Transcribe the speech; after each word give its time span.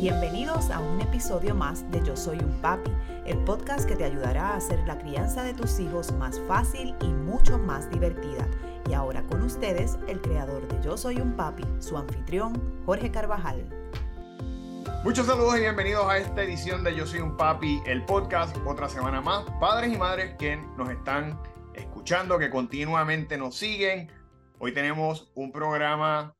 Bienvenidos 0.00 0.70
a 0.70 0.80
un 0.80 0.98
episodio 1.02 1.54
más 1.54 1.90
de 1.90 2.02
Yo 2.02 2.16
Soy 2.16 2.38
un 2.38 2.58
Papi, 2.62 2.90
el 3.26 3.36
podcast 3.44 3.86
que 3.86 3.96
te 3.96 4.04
ayudará 4.04 4.48
a 4.48 4.56
hacer 4.56 4.78
la 4.86 4.96
crianza 4.96 5.42
de 5.42 5.52
tus 5.52 5.78
hijos 5.78 6.10
más 6.12 6.40
fácil 6.48 6.94
y 7.02 7.08
mucho 7.08 7.58
más 7.58 7.90
divertida. 7.90 8.48
Y 8.88 8.94
ahora 8.94 9.22
con 9.24 9.42
ustedes, 9.42 9.98
el 10.08 10.22
creador 10.22 10.66
de 10.68 10.82
Yo 10.82 10.96
Soy 10.96 11.18
un 11.18 11.36
Papi, 11.36 11.64
su 11.80 11.98
anfitrión, 11.98 12.82
Jorge 12.86 13.10
Carvajal. 13.10 13.62
Muchos 15.04 15.26
saludos 15.26 15.58
y 15.58 15.60
bienvenidos 15.60 16.06
a 16.08 16.16
esta 16.16 16.44
edición 16.44 16.82
de 16.82 16.96
Yo 16.96 17.06
Soy 17.06 17.20
un 17.20 17.36
Papi, 17.36 17.82
el 17.84 18.02
podcast, 18.06 18.56
otra 18.64 18.88
semana 18.88 19.20
más. 19.20 19.44
Padres 19.60 19.92
y 19.92 19.98
madres 19.98 20.34
que 20.38 20.56
nos 20.78 20.88
están 20.88 21.38
escuchando, 21.74 22.38
que 22.38 22.48
continuamente 22.48 23.36
nos 23.36 23.54
siguen. 23.54 24.10
Hoy 24.60 24.72
tenemos 24.72 25.30
un 25.34 25.52
programa 25.52 26.34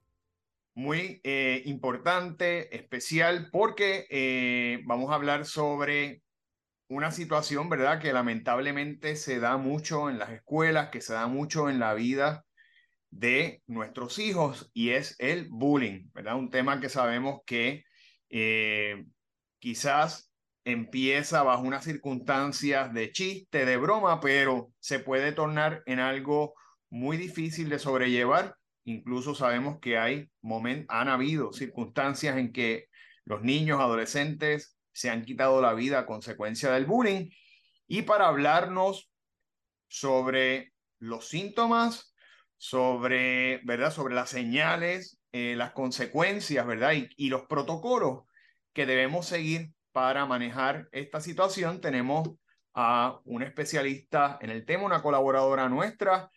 muy 0.81 1.21
eh, 1.25 1.63
importante, 1.67 2.75
especial, 2.75 3.51
porque 3.53 4.07
eh, 4.11 4.81
vamos 4.87 5.11
a 5.11 5.15
hablar 5.15 5.45
sobre 5.45 6.23
una 6.89 7.13
situación, 7.13 7.69
¿verdad?, 7.69 8.01
que 8.01 8.13
lamentablemente 8.13 9.15
se 9.17 9.41
da 9.41 9.59
mucho 9.59 10.09
en 10.09 10.19
las 10.19 10.31
escuelas, 10.31 10.89
que 10.91 11.03
se 11.03 11.13
da 11.13 11.27
mucho 11.27 11.69
en 11.69 11.79
la 11.79 11.95
vida 11.95 12.45
de 13.11 13.63
nuestros 13.67 14.19
hijos, 14.19 14.71
y 14.73 14.91
es 14.91 15.17
el 15.19 15.49
bullying, 15.51 16.09
¿verdad? 16.15 16.37
Un 16.37 16.51
tema 16.51 16.81
que 16.81 16.89
sabemos 16.89 17.41
que 17.45 17.85
eh, 18.31 19.05
quizás 19.59 20.33
empieza 20.65 21.43
bajo 21.43 21.63
unas 21.63 21.85
circunstancias 21.85 22.93
de 22.95 23.13
chiste, 23.13 23.67
de 23.67 23.77
broma, 23.77 24.21
pero 24.21 24.73
se 24.79 24.99
puede 24.99 25.33
tornar 25.33 25.83
en 25.87 26.01
algo 26.01 26.55
muy 26.89 27.17
difícil 27.19 27.69
de 27.69 27.79
sobrellevar 27.79 28.57
Incluso 28.91 29.37
sabemos 29.37 29.79
que 29.81 29.99
hay 29.99 30.29
momentos, 30.43 30.87
han 30.89 31.09
habido 31.09 31.53
circunstancias 31.53 32.37
en 32.37 32.53
que 32.53 32.87
los 33.25 33.43
niños, 33.43 33.81
adolescentes 33.81 34.77
se 34.93 35.11
han 35.11 35.25
quitado 35.25 35.61
la 35.63 35.75
vida 35.75 36.01
a 36.01 36.07
consecuencia 36.07 36.73
del 36.73 36.87
bullying. 36.87 37.31
Y 37.87 38.03
para 38.03 38.27
hablarnos 38.27 39.09
sobre 39.87 40.73
los 40.99 41.29
síntomas, 41.29 42.15
sobre, 42.57 43.61
¿verdad? 43.65 43.93
Sobre 43.93 44.17
las 44.17 44.31
señales, 44.31 45.21
eh, 45.31 45.55
las 45.57 45.71
consecuencias, 45.71 46.67
¿verdad? 46.67 46.95
Y, 46.95 47.09
y 47.17 47.29
los 47.29 47.43
protocolos 47.43 48.25
que 48.73 48.87
debemos 48.87 49.27
seguir 49.27 49.73
para 49.93 50.27
manejar 50.27 50.89
esta 50.91 51.21
situación, 51.21 51.81
tenemos 51.81 52.31
a 52.75 53.21
un 53.25 53.45
especialista 53.45 54.39
en 54.41 54.51
el 54.51 54.65
tema, 54.65 54.85
una 54.85 55.03
colaboradora 55.03 55.69
nuestra, 55.69 56.31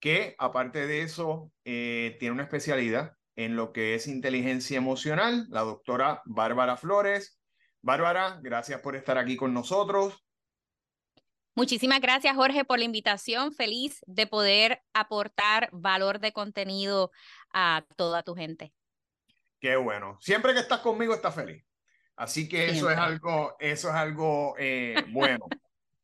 que 0.00 0.34
aparte 0.38 0.86
de 0.86 1.02
eso 1.02 1.52
eh, 1.64 2.16
tiene 2.18 2.34
una 2.34 2.44
especialidad 2.44 3.16
en 3.36 3.56
lo 3.56 3.72
que 3.72 3.94
es 3.94 4.08
inteligencia 4.08 4.76
emocional, 4.76 5.46
la 5.50 5.60
doctora 5.60 6.22
Bárbara 6.24 6.76
Flores. 6.76 7.38
Bárbara, 7.80 8.40
gracias 8.42 8.80
por 8.80 8.96
estar 8.96 9.16
aquí 9.18 9.36
con 9.36 9.54
nosotros. 9.54 10.24
Muchísimas 11.54 12.00
gracias, 12.00 12.36
Jorge, 12.36 12.64
por 12.64 12.78
la 12.78 12.84
invitación. 12.84 13.52
Feliz 13.52 14.00
de 14.06 14.26
poder 14.26 14.82
aportar 14.92 15.68
valor 15.72 16.20
de 16.20 16.32
contenido 16.32 17.10
a 17.52 17.84
toda 17.96 18.22
tu 18.22 18.34
gente. 18.34 18.72
Qué 19.60 19.76
bueno. 19.76 20.18
Siempre 20.20 20.54
que 20.54 20.60
estás 20.60 20.80
conmigo 20.80 21.14
estás 21.14 21.34
feliz. 21.34 21.64
Así 22.16 22.48
que 22.48 22.66
eso 22.66 22.90
es 22.90 22.98
algo, 22.98 23.56
eso 23.60 23.88
es 23.88 23.94
algo 23.94 24.54
eh, 24.58 24.96
bueno. 25.10 25.46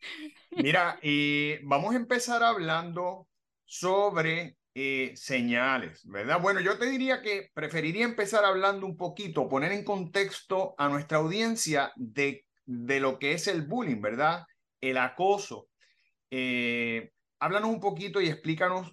Mira, 0.53 0.98
y 1.03 1.59
vamos 1.65 1.95
a 1.95 1.98
empezar 1.98 2.45
hablando 2.45 3.27
sobre 3.64 4.56
eh, 4.74 5.12
señales, 5.14 6.02
¿verdad? 6.04 6.40
Bueno, 6.40 6.60
yo 6.60 6.78
te 6.78 6.86
diría 6.86 7.22
que 7.22 7.50
preferiría 7.54 8.04
empezar 8.04 8.44
hablando 8.44 8.86
un 8.86 8.96
poquito, 8.96 9.48
poner 9.48 9.72
en 9.72 9.84
contexto 9.84 10.74
a 10.78 10.88
nuestra 10.88 11.18
audiencia 11.18 11.92
de, 11.96 12.44
de 12.66 13.00
lo 13.00 13.18
que 13.18 13.32
es 13.32 13.46
el 13.46 13.62
bullying, 13.62 14.00
¿verdad? 14.00 14.44
El 14.80 14.98
acoso. 14.98 15.68
Eh, 16.30 17.12
háblanos 17.38 17.70
un 17.70 17.80
poquito 17.80 18.20
y 18.20 18.28
explícanos 18.28 18.92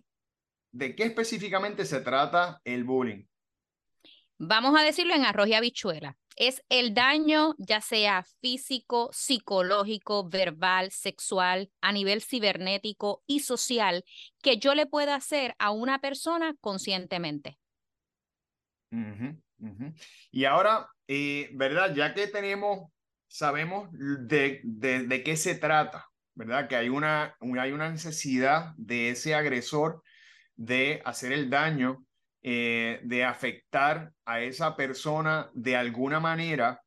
de 0.71 0.95
qué 0.95 1.03
específicamente 1.03 1.85
se 1.85 2.01
trata 2.01 2.61
el 2.63 2.83
bullying. 2.83 3.25
Vamos 4.44 4.75
a 4.75 4.84
decirlo 4.84 5.13
en 5.13 5.24
arroz 5.24 5.47
y 5.47 5.53
habichuela 5.53 6.18
es 6.35 6.63
el 6.69 6.96
daño 6.96 7.53
ya 7.59 7.81
sea 7.81 8.24
físico, 8.41 9.12
psicológico, 9.13 10.28
verbal, 10.28 10.90
sexual, 10.90 11.69
a 11.81 11.91
nivel 11.91 12.24
cibernético 12.24 13.24
y 13.28 13.41
social 13.41 14.03
que 14.41 14.57
yo 14.57 14.74
le 14.74 14.88
pueda 14.88 15.13
hacer 15.13 15.56
a 15.59 15.69
una 15.69 16.00
persona 16.00 16.56
conscientemente. 16.59 17.59
Y 20.31 20.46
ahora, 20.46 20.88
eh, 21.08 21.50
¿verdad? 21.53 21.94
Ya 21.94 22.16
que 22.16 22.25
tenemos, 22.25 22.91
sabemos 23.28 23.90
de, 23.91 24.62
de, 24.63 25.03
de, 25.03 25.23
qué 25.23 25.38
se 25.38 25.53
trata, 25.53 26.08
¿verdad? 26.34 26.68
Que 26.68 26.75
hay 26.75 26.90
una, 26.90 27.35
hay 27.40 27.72
una 27.72 27.91
necesidad 27.91 28.73
de 28.78 29.12
ese 29.12 29.35
agresor 29.35 30.02
de 30.56 31.03
hacer 31.06 31.31
el 31.31 31.52
daño 31.52 32.03
eh, 32.44 33.00
de 33.03 33.24
afectar 33.24 34.12
a 34.25 34.41
esa 34.41 34.75
persona 34.75 35.50
de 35.53 35.75
alguna 35.75 36.19
manera, 36.19 36.81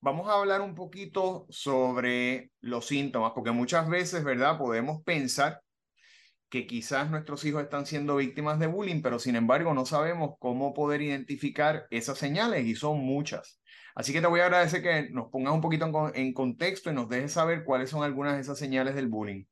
vamos 0.00 0.28
a 0.28 0.34
hablar 0.34 0.60
un 0.60 0.74
poquito 0.74 1.46
sobre 1.48 2.50
los 2.60 2.86
síntomas, 2.86 3.32
porque 3.34 3.50
muchas 3.50 3.88
veces, 3.88 4.24
¿verdad? 4.24 4.58
Podemos 4.58 5.02
pensar 5.02 5.60
que 6.48 6.66
quizás 6.66 7.10
nuestros 7.10 7.44
hijos 7.44 7.62
están 7.62 7.86
siendo 7.86 8.16
víctimas 8.16 8.58
de 8.58 8.66
bullying, 8.66 9.02
pero 9.02 9.18
sin 9.18 9.36
embargo 9.36 9.74
no 9.74 9.84
sabemos 9.84 10.36
cómo 10.38 10.74
poder 10.74 11.02
identificar 11.02 11.86
esas 11.90 12.18
señales 12.18 12.64
y 12.66 12.74
son 12.74 12.98
muchas. 12.98 13.60
Así 13.94 14.12
que 14.12 14.20
te 14.20 14.26
voy 14.26 14.40
a 14.40 14.44
agradecer 14.44 14.82
que 14.82 15.08
nos 15.10 15.30
pongas 15.30 15.54
un 15.54 15.60
poquito 15.60 16.12
en, 16.14 16.32
contexto 16.34 16.90
y 16.90 16.94
nos 16.94 17.08
dejes 17.08 17.32
saber 17.32 17.64
cuáles 17.64 17.90
son 17.90 18.04
algunas 18.04 18.34
de 18.34 18.42
esas 18.42 18.58
señales 18.58 18.94
del 18.94 19.08
bullying. 19.08 19.44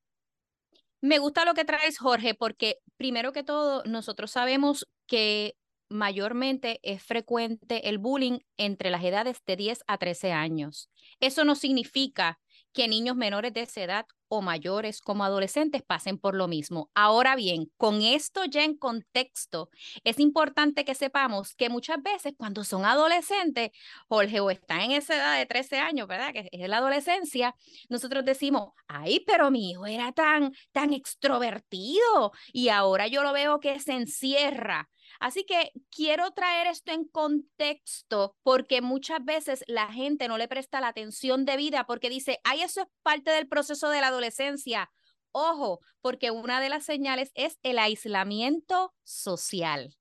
Me 1.01 1.19
gusta 1.19 1.45
lo 1.45 1.55
que 1.55 1.65
traes, 1.65 1.99
Jorge, 1.99 2.35
porque 2.35 2.79
primero 2.97 3.33
que 3.33 3.43
todo, 3.43 3.83
nosotros 3.85 4.31
sabemos 4.31 4.87
que 5.07 5.57
mayormente 5.89 6.81
es 6.83 7.03
frecuente 7.03 7.89
el 7.89 7.99
bullying 7.99 8.39
entre 8.57 8.91
las 8.91 9.05
edades 9.05 9.39
de 9.47 9.57
10 9.57 9.85
a 9.87 9.99
13 9.99 10.33
años. 10.33 10.91
Eso 11.21 11.45
no 11.45 11.55
significa 11.55 12.39
que 12.73 12.89
niños 12.89 13.17
menores 13.17 13.53
de 13.55 13.63
esa 13.63 13.83
edad 13.83 14.07
o 14.27 14.43
mayores 14.43 15.01
como 15.01 15.25
adolescentes 15.25 15.83
pasen 15.83 16.19
por 16.19 16.35
lo 16.35 16.49
mismo. 16.49 16.91
Ahora 16.95 17.37
bien, 17.37 17.71
con 17.77 18.03
esto 18.03 18.45
ya 18.47 18.65
en 18.65 18.77
contexto, 18.77 19.71
es 20.03 20.19
importante 20.19 20.85
que 20.85 20.97
sepamos 20.97 21.55
que 21.55 21.69
muchas 21.69 22.03
veces 22.03 22.35
cuando 22.37 22.65
son 22.65 22.85
adolescentes, 22.85 23.71
Jorge, 24.09 24.41
o 24.41 24.51
están 24.51 24.81
en 24.81 24.93
esa 24.93 25.15
edad 25.15 25.39
de 25.39 25.47
13 25.47 25.79
años, 25.79 26.09
¿verdad? 26.09 26.33
Que 26.33 26.49
es 26.51 26.69
la 26.69 26.79
adolescencia, 26.79 27.55
nosotros 27.89 28.25
decimos, 28.25 28.71
ay, 28.89 29.23
pero 29.25 29.53
mi 29.53 29.71
hijo 29.71 29.87
era 29.87 30.11
tan, 30.11 30.53
tan 30.73 30.93
extrovertido 30.93 32.33
y 32.53 32.71
ahora 32.71 33.07
yo 33.07 33.23
lo 33.23 33.33
veo 33.33 33.61
que 33.61 33.79
se 33.79 33.93
encierra 33.93 34.89
Así 35.21 35.45
que 35.45 35.73
quiero 35.91 36.31
traer 36.33 36.67
esto 36.67 36.93
en 36.93 37.05
contexto 37.05 38.37
porque 38.43 38.83
muchas 38.83 39.25
veces 39.25 39.65
la 39.67 39.93
gente 39.93 40.29
no 40.29 40.39
le 40.39 40.49
presta 40.49 40.81
la 40.81 40.89
atención 40.89 41.45
debida 41.45 41.87
porque 41.87 42.11
dice, 42.11 42.41
ay, 42.45 42.63
eso 42.63 42.83
es 42.83 42.87
parte 43.03 43.31
del 43.31 43.49
proceso 43.49 43.89
de 43.91 44.01
la 44.01 44.09
adolescencia. 44.09 44.91
Ojo, 45.33 45.81
porque 46.01 46.31
una 46.31 46.61
de 46.61 46.69
las 46.69 46.85
señales 46.85 47.31
es 47.35 47.59
el 47.63 47.79
aislamiento 47.79 48.95
social. 49.03 49.97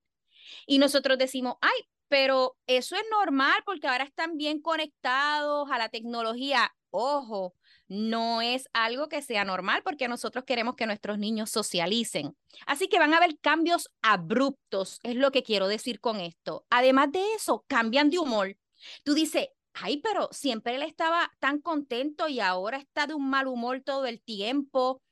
Y 0.68 0.78
nosotros 0.78 1.18
decimos, 1.18 1.56
ay, 1.62 1.90
pero 2.08 2.56
eso 2.68 2.96
es 2.96 3.04
normal 3.10 3.64
porque 3.66 3.88
ahora 3.88 4.04
están 4.04 4.38
bien 4.38 4.62
conectados 4.62 5.70
a 5.72 5.80
la 5.80 5.90
tecnología. 5.90 6.72
Ojo, 6.92 7.56
no 7.94 8.42
es 8.42 8.68
algo 8.74 9.08
que 9.08 9.22
sea 9.22 9.46
normal 9.46 9.84
porque 9.84 10.08
nosotros 10.08 10.46
queremos 10.46 10.76
que 10.76 10.88
nuestros 10.88 11.20
niños 11.20 11.52
socialicen. 11.52 12.36
Así 12.66 12.88
que 12.88 12.98
van 12.98 13.14
a 13.14 13.18
haber 13.18 13.38
cambios 13.40 13.92
abruptos, 14.02 15.00
es 15.04 15.16
lo 15.16 15.30
que 15.32 15.44
quiero 15.44 15.68
decir 15.68 16.00
con 16.00 16.20
esto. 16.20 16.66
Además 16.72 17.12
de 17.12 17.22
eso, 17.36 17.64
cambian 17.68 18.10
de 18.10 18.18
humor. 18.18 18.58
Tú 19.04 19.14
dices, 19.14 19.50
ay, 19.74 19.98
pero 19.98 20.28
siempre 20.32 20.74
él 20.74 20.82
estaba 20.82 21.32
tan 21.40 21.62
contento 21.62 22.28
y 22.28 22.40
ahora 22.40 22.78
está 22.78 23.06
de 23.06 23.14
un 23.14 23.30
mal 23.30 23.46
humor 23.46 23.82
todo 23.82 24.08
el 24.08 24.24
tiempo. 24.24 25.04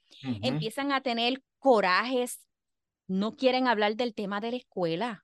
Empiezan 0.41 0.91
a 0.91 1.01
tener 1.01 1.43
corajes, 1.59 2.47
no 3.07 3.33
quieren 3.33 3.67
hablar 3.67 3.95
del 3.95 4.15
tema 4.15 4.41
de 4.41 4.51
la 4.51 4.57
escuela. 4.57 5.23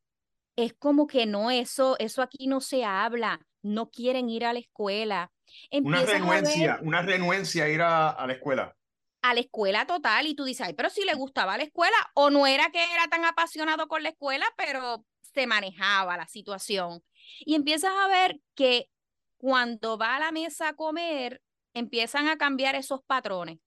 Es 0.56 0.74
como 0.74 1.08
que 1.08 1.26
no, 1.26 1.50
eso, 1.50 1.98
eso 1.98 2.22
aquí 2.22 2.46
no 2.46 2.62
se 2.62 2.84
habla, 2.84 3.48
no 3.64 3.90
quieren 3.90 4.30
ir 4.30 4.46
a 4.46 4.54
la 4.54 4.60
escuela 4.60 5.32
una 5.72 6.04
renuencia, 6.04 6.80
una 6.82 7.02
renuencia 7.02 7.66
a 7.66 7.70
ir 7.70 7.82
a, 7.82 8.26
la 8.26 8.34
escuela. 8.34 8.76
A 9.22 9.34
la 9.34 9.40
escuela 9.40 9.86
total, 9.86 10.28
y 10.28 10.36
tú 10.36 10.46
dices, 10.46 10.68
ay, 10.68 10.74
pero 10.74 10.90
si 10.90 11.04
le 11.04 11.14
gustaba 11.16 11.58
la 11.58 11.64
escuela, 11.64 11.96
o 12.14 12.30
no 12.30 12.48
era 12.48 12.70
que 12.72 12.84
era 12.94 13.08
tan 13.08 13.26
apasionado 13.26 13.88
con 13.88 14.04
la 14.04 14.10
escuela, 14.10 14.46
pero 14.58 15.06
se 15.22 15.48
manejaba 15.48 16.18
la 16.18 16.28
situación. 16.28 17.04
Y 17.40 17.56
empiezas 17.56 17.92
a 17.92 18.08
ver 18.08 18.40
que 18.56 18.90
cuando 19.38 19.98
va 19.98 20.16
a 20.16 20.20
la 20.20 20.32
mesa 20.32 20.70
a 20.70 20.76
comer, 20.76 21.42
empiezan 21.74 22.28
a 22.28 22.38
cambiar 22.38 22.76
esos 22.76 23.02
patrones. 23.04 23.60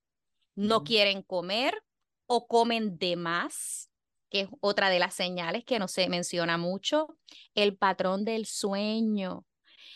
No 0.55 0.83
quieren 0.83 1.21
comer 1.21 1.81
o 2.25 2.47
comen 2.47 2.97
de 2.97 3.15
más, 3.15 3.89
que 4.29 4.41
es 4.41 4.49
otra 4.59 4.89
de 4.89 4.99
las 4.99 5.13
señales 5.13 5.63
que 5.63 5.79
no 5.79 5.87
se 5.87 6.09
menciona 6.09 6.57
mucho. 6.57 7.17
El 7.55 7.77
patrón 7.77 8.25
del 8.25 8.45
sueño 8.45 9.45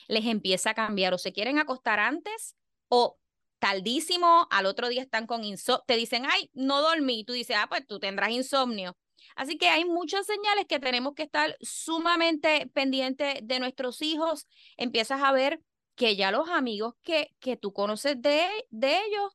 les 0.08 0.26
empieza 0.26 0.72
a 0.72 0.74
cambiar 0.74 1.14
o 1.14 1.18
se 1.18 1.34
quieren 1.34 1.60
acostar 1.60 2.00
antes 2.00 2.56
o 2.88 3.18
tardísimo, 3.60 4.48
al 4.52 4.66
otro 4.66 4.90
día 4.90 5.02
están 5.02 5.26
con 5.28 5.44
insomnio, 5.44 5.84
te 5.88 5.96
dicen, 5.96 6.26
ay, 6.30 6.52
no 6.54 6.82
dormí, 6.82 7.24
tú 7.24 7.34
dices, 7.34 7.58
ah, 7.60 7.68
pues 7.68 7.86
tú 7.88 8.00
tendrás 8.00 8.30
insomnio. 8.32 8.98
Así 9.36 9.58
que 9.58 9.70
hay 9.70 9.86
muchas 9.86 10.26
señales 10.26 10.66
que 10.68 10.80
tenemos 10.80 11.14
que 11.16 11.24
estar 11.24 11.58
sumamente 11.62 12.70
pendientes 12.74 13.36
de 13.42 13.60
nuestros 13.60 14.02
hijos. 14.02 14.48
Empiezas 14.78 15.22
a 15.24 15.32
ver 15.32 15.62
que 15.96 16.16
ya 16.16 16.32
los 16.32 16.50
amigos 16.50 16.94
que, 17.02 17.36
que 17.40 17.58
tú 17.58 17.74
conoces 17.74 18.22
de, 18.22 18.48
de 18.70 18.98
ellos 19.06 19.34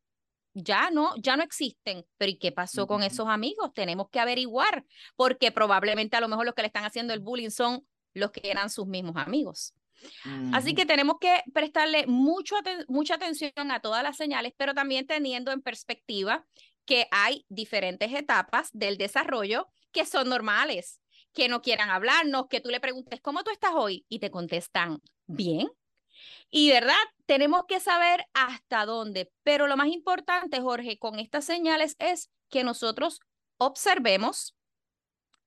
ya 0.55 0.91
no, 0.91 1.15
ya 1.17 1.37
no 1.37 1.43
existen. 1.43 2.07
Pero 2.17 2.31
¿y 2.31 2.39
qué 2.39 2.53
pasó 2.53 2.87
con 2.87 3.03
esos 3.03 3.29
amigos? 3.29 3.73
Tenemos 3.75 4.09
que 4.11 4.21
averiguar, 4.21 4.85
porque 5.17 5.53
probablemente 5.53 6.17
a 6.17 6.21
lo 6.21 6.29
mejor 6.29 6.47
los 6.47 6.55
que 6.55 6.63
le 6.63 6.67
están 6.69 6.85
haciendo 6.85 7.15
el 7.15 7.21
bullying 7.21 7.51
son 7.51 7.87
los 8.15 8.31
que 8.31 8.51
eran 8.51 8.71
sus 8.71 8.87
mismos 8.87 9.17
amigos. 9.17 9.75
Así 10.53 10.75
que 10.75 10.87
tenemos 10.87 11.17
que 11.21 11.43
prestarle 11.53 12.07
mucho 12.07 12.57
mucha 12.89 13.15
atención 13.15 13.53
a 13.71 13.81
todas 13.81 14.03
las 14.03 14.17
señales, 14.17 14.53
pero 14.57 14.75
también 14.75 15.07
teniendo 15.07 15.53
en 15.53 15.63
perspectiva 15.63 16.47
que 16.85 17.07
hay 17.11 17.45
diferentes 17.49 18.13
etapas 18.13 18.71
del 18.73 18.97
desarrollo 18.97 19.69
que 19.93 20.07
son 20.07 20.29
normales, 20.29 21.01
que 21.33 21.49
no 21.49 21.63
quieran 21.63 21.91
hablarnos, 21.91 22.49
que 22.49 22.61
tú 22.61 22.71
le 22.71 22.81
preguntes, 22.81 23.21
¿cómo 23.21 23.43
tú 23.45 23.51
estás 23.51 23.73
hoy? 23.75 24.05
Y 24.09 24.19
te 24.19 24.31
contestan, 24.31 25.01
bien. 25.27 25.69
Y 26.51 26.71
verdad, 26.71 26.97
tenemos 27.27 27.63
que 27.69 27.81
saber 27.81 28.27
hasta 28.35 28.85
dónde, 28.85 29.31
pero 29.43 29.67
lo 29.67 29.77
más 29.77 29.89
importante, 29.89 30.61
Jorge, 30.61 30.99
con 30.99 31.19
estas 31.19 31.45
señales 31.45 31.97
es 31.99 32.31
que 32.49 32.65
nosotros 32.65 33.21
observemos, 33.57 34.57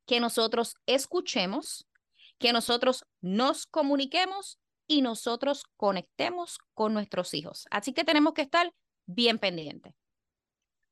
que 0.06 0.20
nosotros 0.20 0.76
escuchemos, 0.86 1.88
que 2.39 2.53
nosotros 2.53 3.06
nos 3.21 3.65
comuniquemos 3.65 4.59
y 4.88 5.01
nosotros 5.01 5.63
conectemos 5.77 6.59
con 6.74 6.94
nuestros 6.94 7.33
hijos. 7.33 7.65
Así 7.71 7.94
que 7.94 8.03
tenemos 8.03 8.33
que 8.33 8.41
estar 8.41 8.74
bien 9.06 9.39
pendientes. 9.39 9.94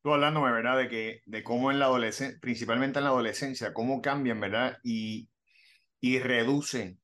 Tú 0.03 0.13
hablándome, 0.13 0.51
¿verdad? 0.51 0.77
De, 0.77 0.89
que, 0.89 1.21
de 1.25 1.43
cómo 1.43 1.71
en 1.71 1.79
la 1.79 1.85
adolescencia, 1.85 2.39
principalmente 2.41 2.99
en 2.99 3.05
la 3.05 3.11
adolescencia, 3.11 3.73
cómo 3.73 4.01
cambian, 4.01 4.39
¿verdad? 4.39 4.77
Y, 4.83 5.29
y 5.99 6.19
reducen 6.19 6.99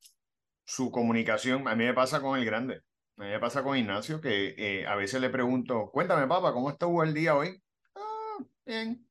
su 0.65 0.91
comunicación. 0.91 1.67
A 1.67 1.75
mí 1.75 1.85
me 1.85 1.93
pasa 1.93 2.21
con 2.21 2.39
el 2.39 2.45
grande. 2.45 2.81
A 3.17 3.23
mí 3.23 3.29
me 3.29 3.39
pasa 3.39 3.63
con 3.63 3.77
Ignacio, 3.77 4.21
que 4.21 4.53
eh, 4.57 4.87
a 4.87 4.95
veces 4.95 5.21
le 5.21 5.29
pregunto, 5.29 5.89
cuéntame, 5.91 6.27
papá, 6.27 6.53
¿cómo 6.53 6.69
estuvo 6.69 7.03
el 7.03 7.13
día 7.13 7.35
hoy? 7.35 7.61
Ah, 7.95 8.37
bien. 8.65 9.03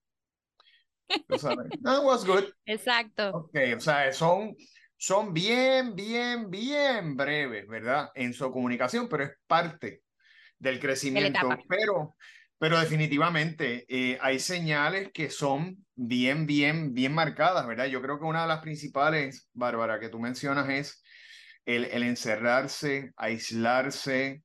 Ah, 1.84 2.00
was 2.00 2.24
good. 2.24 2.44
Exacto. 2.64 3.30
Ok, 3.30 3.56
o 3.76 3.80
sea, 3.80 4.12
son, 4.12 4.56
son 4.96 5.32
bien, 5.32 5.94
bien, 5.94 6.50
bien 6.50 7.16
breves, 7.16 7.66
¿verdad? 7.68 8.10
En 8.14 8.32
su 8.32 8.50
comunicación, 8.50 9.08
pero 9.08 9.24
es 9.24 9.32
parte 9.46 10.02
del 10.58 10.80
crecimiento. 10.80 11.48
Pero 11.68 12.16
pero 12.58 12.80
definitivamente 12.80 13.84
eh, 13.88 14.18
hay 14.20 14.38
señales 14.38 15.10
que 15.12 15.28
son 15.28 15.84
bien, 15.94 16.46
bien, 16.46 16.94
bien 16.94 17.12
marcadas, 17.12 17.66
¿verdad? 17.66 17.86
Yo 17.86 18.00
creo 18.00 18.18
que 18.18 18.24
una 18.24 18.42
de 18.42 18.48
las 18.48 18.60
principales, 18.60 19.48
Bárbara, 19.52 20.00
que 20.00 20.08
tú 20.08 20.18
mencionas 20.18 20.68
es 20.70 21.02
el, 21.66 21.84
el 21.84 22.02
encerrarse, 22.02 23.12
aislarse, 23.16 24.42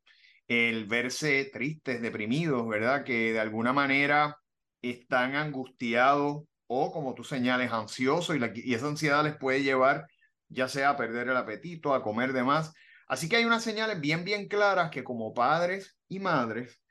el 0.47 0.85
verse 0.85 1.49
tristes, 1.53 2.01
deprimidos, 2.01 2.67
¿verdad? 2.67 3.05
Que 3.05 3.31
de 3.31 3.39
alguna 3.39 3.71
manera 3.71 4.37
están 4.81 5.35
angustiados 5.35 6.43
o, 6.67 6.91
como 6.91 7.13
tú 7.13 7.23
señales, 7.23 7.71
ansiosos 7.71 8.35
y, 8.35 8.39
la, 8.39 8.51
y 8.53 8.73
esa 8.73 8.87
ansiedad 8.87 9.23
les 9.23 9.37
puede 9.37 9.63
llevar 9.63 10.07
ya 10.51 10.67
sea 10.67 10.91
a 10.91 10.97
perder 10.97 11.29
el 11.29 11.37
apetito, 11.37 11.93
a 11.93 12.03
comer 12.03 12.33
de 12.33 12.43
más. 12.43 12.73
Así 13.07 13.27
que 13.27 13.37
hay 13.37 13.45
unas 13.45 13.63
señales 13.63 13.99
bien, 13.99 14.23
bien 14.23 14.47
claras 14.47 14.91
que 14.91 15.03
como 15.03 15.33
padres 15.33 15.97
y 16.07 16.19
madres 16.19 16.81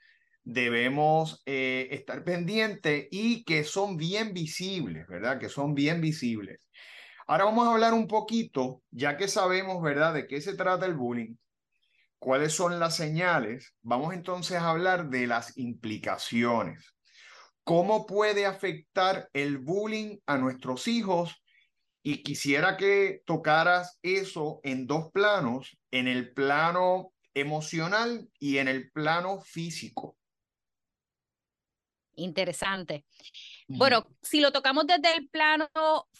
debemos 0.43 1.43
eh, 1.47 1.89
estar 1.91 2.25
pendientes 2.25 3.07
y 3.11 3.45
que 3.45 3.65
son 3.65 3.97
bien 3.97 4.33
visibles, 4.33 5.07
¿verdad? 5.07 5.39
Que 5.39 5.49
son 5.49 5.75
bien 5.75 6.01
visibles. 6.01 6.67
Ahora 7.27 7.45
vamos 7.45 7.69
a 7.69 7.73
hablar 7.73 7.95
un 7.95 8.09
poquito, 8.09 8.83
ya 8.91 9.17
que 9.17 9.29
sabemos, 9.29 9.81
¿verdad?, 9.83 10.15
de 10.15 10.27
qué 10.27 10.41
se 10.41 10.55
trata 10.57 10.87
el 10.87 10.95
bullying, 10.95 11.37
cuáles 12.19 12.53
son 12.53 12.81
las 12.81 12.97
señales, 12.97 13.75
vamos 13.83 14.13
entonces 14.15 14.59
a 14.59 14.71
hablar 14.71 15.11
de 15.11 15.27
las 15.27 15.57
implicaciones. 15.57 16.93
¿Cómo 17.63 18.07
puede 18.07 18.47
afectar 18.47 19.29
el 19.33 19.59
bullying 19.59 20.19
a 20.27 20.39
nuestros 20.39 20.89
hijos? 20.89 21.41
Y 22.03 22.23
quisiera 22.23 22.77
que 22.77 23.23
tocaras 23.27 23.99
eso 24.03 24.61
en 24.63 24.87
dos 24.87 25.11
planos, 25.13 25.77
en 25.91 26.09
el 26.09 26.33
plano 26.33 27.13
emocional 27.35 28.29
y 28.39 28.59
en 28.59 28.69
el 28.69 28.91
plano 28.91 29.41
físico. 29.41 30.17
Interesante. 32.15 33.05
Bueno, 33.69 34.07
si 34.21 34.41
lo 34.41 34.53
tocamos 34.53 34.87
desde 34.87 35.17
el 35.17 35.29
plano 35.29 35.69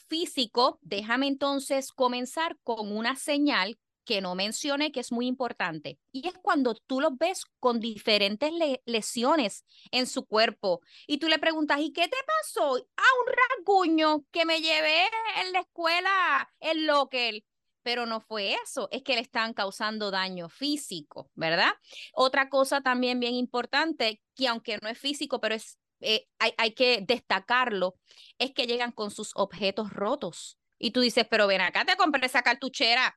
físico, 0.09 0.79
déjame 0.83 1.27
entonces 1.27 1.93
comenzar 1.93 2.57
con 2.63 2.97
una 2.97 3.17
señal 3.17 3.79
que 4.05 4.21
no 4.21 4.35
mencioné 4.35 4.93
que 4.93 5.01
es 5.01 5.13
muy 5.13 5.27
importante. 5.27 5.99
Y 6.13 6.27
es 6.27 6.35
cuando 6.43 6.75
tú 6.75 7.01
los 7.01 7.17
ves 7.17 7.45
con 7.59 7.81
diferentes 7.81 8.53
lesiones 8.85 9.65
en 9.91 10.07
su 10.07 10.27
cuerpo 10.27 10.81
y 11.07 11.19
tú 11.19 11.29
le 11.29 11.39
preguntas, 11.39 11.81
¿y 11.81 11.93
qué 11.93 12.09
te 12.09 12.17
pasó? 12.27 12.77
Ah, 12.97 13.03
un 13.27 13.33
rasguño 13.59 14.25
que 14.31 14.45
me 14.45 14.61
llevé 14.61 15.05
en 15.43 15.53
la 15.53 15.61
escuela, 15.61 16.51
el 16.61 16.87
local 16.87 17.45
pero 17.83 18.07
no 18.07 18.21
fue 18.21 18.55
eso, 18.63 18.89
es 18.91 19.03
que 19.03 19.15
le 19.15 19.21
están 19.21 19.55
causando 19.55 20.11
daño 20.11 20.49
físico, 20.49 21.31
¿verdad? 21.35 21.73
Otra 22.13 22.49
cosa 22.49 22.81
también 22.81 23.21
bien 23.21 23.35
importante, 23.35 24.21
que 24.35 24.49
aunque 24.49 24.79
no 24.83 24.89
es 24.89 24.99
físico, 24.99 25.41
pero 25.41 25.55
es, 25.55 25.79
eh, 26.01 26.27
hay, 26.39 26.53
hay 26.59 26.75
que 26.75 27.03
destacarlo, 27.07 27.97
es 28.39 28.53
que 28.53 28.67
llegan 28.67 28.93
con 28.93 29.11
sus 29.11 29.33
objetos 29.35 29.93
rotos. 29.93 30.59
Y 30.79 30.93
tú 30.93 31.01
dices, 31.01 31.27
pero 31.31 31.47
ven 31.47 31.61
acá, 31.61 31.85
te 31.85 31.97
compré 31.97 32.25
esa 32.27 32.43
cartuchera 32.43 33.15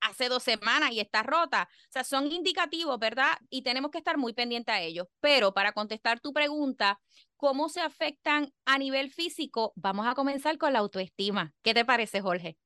hace 0.00 0.28
dos 0.28 0.42
semanas 0.42 0.92
y 0.92 1.00
está 1.00 1.22
rota. 1.22 1.68
O 1.70 1.92
sea, 1.92 2.04
son 2.04 2.30
indicativos, 2.30 2.98
¿verdad? 2.98 3.38
Y 3.50 3.62
tenemos 3.62 3.90
que 3.90 3.98
estar 3.98 4.18
muy 4.18 4.32
pendientes 4.32 4.74
a 4.74 4.80
ellos. 4.80 5.06
Pero 5.20 5.52
para 5.52 5.72
contestar 5.72 6.20
tu 6.20 6.32
pregunta, 6.32 7.00
¿cómo 7.36 7.68
se 7.68 7.80
afectan 7.80 8.52
a 8.64 8.78
nivel 8.78 9.12
físico? 9.12 9.72
Vamos 9.76 10.06
a 10.06 10.14
comenzar 10.14 10.58
con 10.58 10.72
la 10.72 10.80
autoestima. 10.80 11.52
¿Qué 11.62 11.74
te 11.74 11.84
parece, 11.84 12.20
Jorge? 12.20 12.56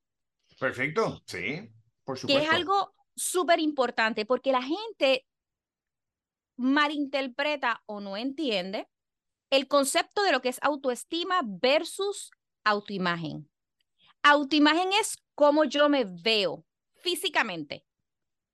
Perfecto, 0.58 1.22
sí, 1.26 1.70
por 2.04 2.18
supuesto. 2.18 2.40
Que 2.40 2.46
es 2.46 2.52
algo 2.52 2.94
súper 3.14 3.60
importante 3.60 4.24
porque 4.26 4.52
la 4.52 4.62
gente 4.62 5.26
malinterpreta 6.56 7.82
o 7.86 8.00
no 8.00 8.16
entiende 8.16 8.88
el 9.50 9.68
concepto 9.68 10.22
de 10.22 10.32
lo 10.32 10.40
que 10.40 10.48
es 10.48 10.58
autoestima 10.62 11.42
versus 11.44 12.30
autoimagen. 12.64 13.50
Autoimagen 14.22 14.92
es 14.98 15.18
cómo 15.34 15.64
yo 15.64 15.88
me 15.88 16.04
veo 16.04 16.64
físicamente. 17.02 17.84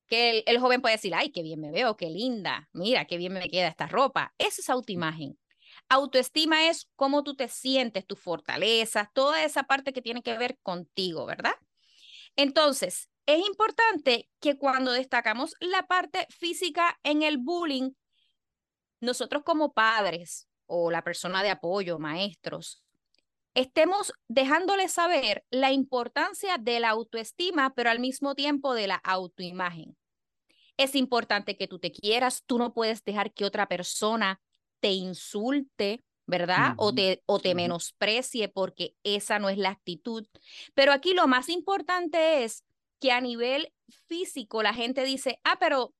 Que 0.06 0.42
el, 0.46 0.58
joven 0.58 0.80
puede 0.80 0.96
decir, 0.96 1.14
ay, 1.14 1.30
qué 1.30 1.42
bien 1.42 1.60
me 1.60 1.70
veo, 1.70 1.96
qué 1.96 2.08
linda, 2.08 2.68
mira, 2.72 3.04
qué 3.04 3.18
bien 3.18 3.34
me 3.34 3.48
queda 3.50 3.68
esta 3.68 3.86
ropa. 3.86 4.34
Eso 4.38 4.62
es 4.62 4.70
autoimagen. 4.70 5.38
Autoestima 5.90 6.68
es 6.68 6.88
cómo 6.96 7.22
tú 7.22 7.36
te 7.36 7.48
sientes, 7.48 8.06
tus 8.06 8.18
fortalezas, 8.18 9.08
toda 9.12 9.44
esa 9.44 9.64
parte 9.64 9.92
que 9.92 10.02
tiene 10.02 10.22
que 10.22 10.36
ver 10.36 10.58
contigo, 10.62 11.26
¿verdad? 11.26 11.54
Entonces, 12.36 13.10
es 13.26 13.46
importante 13.46 14.30
que 14.40 14.56
cuando 14.56 14.92
destacamos 14.92 15.54
la 15.60 15.86
parte 15.86 16.26
física 16.30 16.98
en 17.02 17.22
el 17.22 17.36
bullying, 17.36 17.90
nosotros 19.00 19.42
como 19.44 19.74
padres 19.74 20.48
o 20.66 20.90
la 20.90 21.04
persona 21.04 21.42
de 21.42 21.50
apoyo, 21.50 21.98
maestros, 21.98 22.82
estemos 23.58 24.12
dejándole 24.28 24.88
saber 24.88 25.44
la 25.50 25.72
importancia 25.72 26.58
de 26.58 26.78
la 26.78 26.90
autoestima, 26.90 27.74
pero 27.74 27.90
al 27.90 27.98
mismo 27.98 28.36
tiempo 28.36 28.72
de 28.72 28.86
la 28.86 28.94
autoimagen. 28.96 29.96
Es 30.76 30.94
importante 30.94 31.56
que 31.56 31.66
tú 31.66 31.80
te 31.80 31.90
quieras, 31.90 32.44
tú 32.46 32.58
no 32.58 32.72
puedes 32.72 33.02
dejar 33.02 33.32
que 33.32 33.44
otra 33.44 33.66
persona 33.66 34.40
te 34.78 34.92
insulte, 34.92 36.04
¿verdad? 36.24 36.74
O 36.76 36.94
te, 36.94 37.22
o 37.26 37.40
te 37.40 37.56
menosprecie 37.56 38.48
porque 38.48 38.94
esa 39.02 39.40
no 39.40 39.48
es 39.48 39.58
la 39.58 39.70
actitud. 39.70 40.24
Pero 40.74 40.92
aquí 40.92 41.12
lo 41.12 41.26
más 41.26 41.48
importante 41.48 42.44
es 42.44 42.64
que 43.00 43.10
a 43.10 43.20
nivel 43.20 43.72
físico 44.06 44.62
la 44.62 44.72
gente 44.72 45.02
dice, 45.02 45.40
ah, 45.42 45.56
pero 45.58 45.94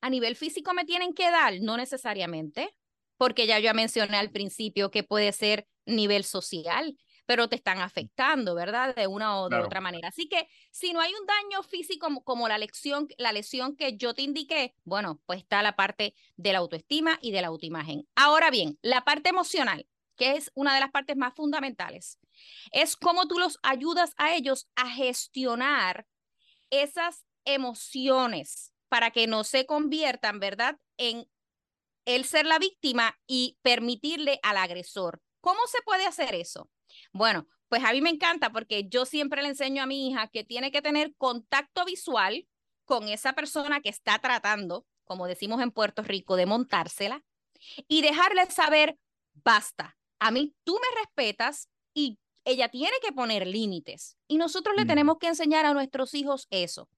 a 0.00 0.08
nivel 0.08 0.36
físico 0.36 0.72
me 0.72 0.86
tienen 0.86 1.12
que 1.12 1.30
dar, 1.30 1.60
no 1.60 1.76
necesariamente, 1.76 2.74
porque 3.18 3.46
ya 3.46 3.58
yo 3.58 3.74
mencioné 3.74 4.16
al 4.16 4.30
principio 4.30 4.90
que 4.90 5.02
puede 5.02 5.32
ser 5.32 5.66
nivel 5.86 6.24
social 6.24 6.96
pero 7.26 7.48
te 7.48 7.56
están 7.56 7.80
afectando, 7.80 8.54
¿verdad? 8.54 8.94
De 8.94 9.06
una 9.08 9.40
o 9.40 9.48
de 9.48 9.58
otra 9.58 9.80
manera. 9.80 10.08
Así 10.08 10.28
que 10.28 10.48
si 10.70 10.92
no 10.92 11.00
hay 11.00 11.12
un 11.12 11.26
daño 11.26 11.62
físico 11.64 12.08
como, 12.24 12.48
la, 12.48 12.56
lección, 12.56 13.08
la 13.18 13.32
lesión 13.32 13.76
que 13.76 13.96
yo 13.96 14.14
te 14.14 14.22
indiqué, 14.22 14.74
bueno, 14.84 15.20
pues 15.26 15.40
está 15.40 15.62
la 15.62 15.74
parte 15.74 16.14
de 16.36 16.52
la 16.52 16.58
autoestima 16.58 17.18
y 17.20 17.32
de 17.32 17.42
la 17.42 17.48
autoimagen. 17.48 18.06
Ahora 18.14 18.50
bien, 18.50 18.78
la 18.80 19.04
parte 19.04 19.28
emocional, 19.30 19.86
que 20.16 20.36
es 20.36 20.50
una 20.54 20.72
de 20.72 20.80
las 20.80 20.92
partes 20.92 21.16
más 21.16 21.34
fundamentales, 21.34 22.18
es 22.70 22.96
cómo 22.96 23.26
tú 23.26 23.38
los 23.38 23.58
ayudas 23.62 24.14
a 24.16 24.34
ellos 24.34 24.68
a 24.76 24.88
gestionar 24.88 26.06
esas 26.70 27.24
emociones 27.44 28.72
para 28.88 29.10
que 29.10 29.26
no 29.26 29.42
se 29.42 29.66
conviertan, 29.66 30.38
¿verdad?, 30.38 30.78
en 30.96 31.28
él 32.06 32.24
ser 32.24 32.46
la 32.46 32.60
víctima 32.60 33.18
y 33.26 33.58
permitirle 33.62 34.38
al 34.44 34.58
agresor. 34.58 35.20
¿Cómo 35.46 35.60
se 35.68 35.80
puede 35.82 36.04
hacer 36.06 36.34
eso? 36.34 36.68
Bueno, 37.12 37.46
pues 37.68 37.84
a 37.84 37.92
mí 37.92 38.00
me 38.00 38.10
encanta 38.10 38.50
porque 38.50 38.88
yo 38.88 39.06
siempre 39.06 39.42
le 39.42 39.48
enseño 39.50 39.80
a 39.80 39.86
mi 39.86 40.08
hija 40.08 40.26
que 40.26 40.42
tiene 40.42 40.72
que 40.72 40.82
tener 40.82 41.14
contacto 41.14 41.84
visual 41.84 42.48
con 42.84 43.06
esa 43.06 43.32
persona 43.34 43.80
que 43.80 43.88
está 43.88 44.18
tratando, 44.18 44.88
como 45.04 45.28
decimos 45.28 45.62
en 45.62 45.70
Puerto 45.70 46.02
Rico, 46.02 46.34
de 46.34 46.46
montársela 46.46 47.22
y 47.86 48.02
dejarle 48.02 48.44
saber, 48.50 48.98
basta, 49.34 49.96
a 50.18 50.32
mí 50.32 50.52
tú 50.64 50.74
me 50.74 51.00
respetas 51.00 51.68
y 51.94 52.18
ella 52.44 52.68
tiene 52.68 52.96
que 53.00 53.12
poner 53.12 53.46
límites. 53.46 54.16
Y 54.26 54.38
nosotros 54.38 54.74
le 54.74 54.82
mm. 54.82 54.88
tenemos 54.88 55.18
que 55.18 55.28
enseñar 55.28 55.64
a 55.64 55.74
nuestros 55.74 56.12
hijos 56.14 56.48
eso. 56.50 56.88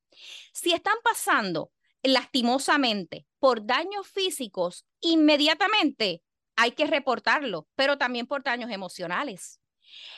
Si 0.54 0.72
están 0.72 0.96
pasando 1.04 1.70
lastimosamente 2.02 3.26
por 3.40 3.66
daños 3.66 4.08
físicos, 4.08 4.86
inmediatamente 5.00 6.22
hay 6.58 6.72
que 6.72 6.88
reportarlo, 6.88 7.68
pero 7.76 7.98
también 7.98 8.26
por 8.26 8.42
daños 8.42 8.72
emocionales. 8.72 9.60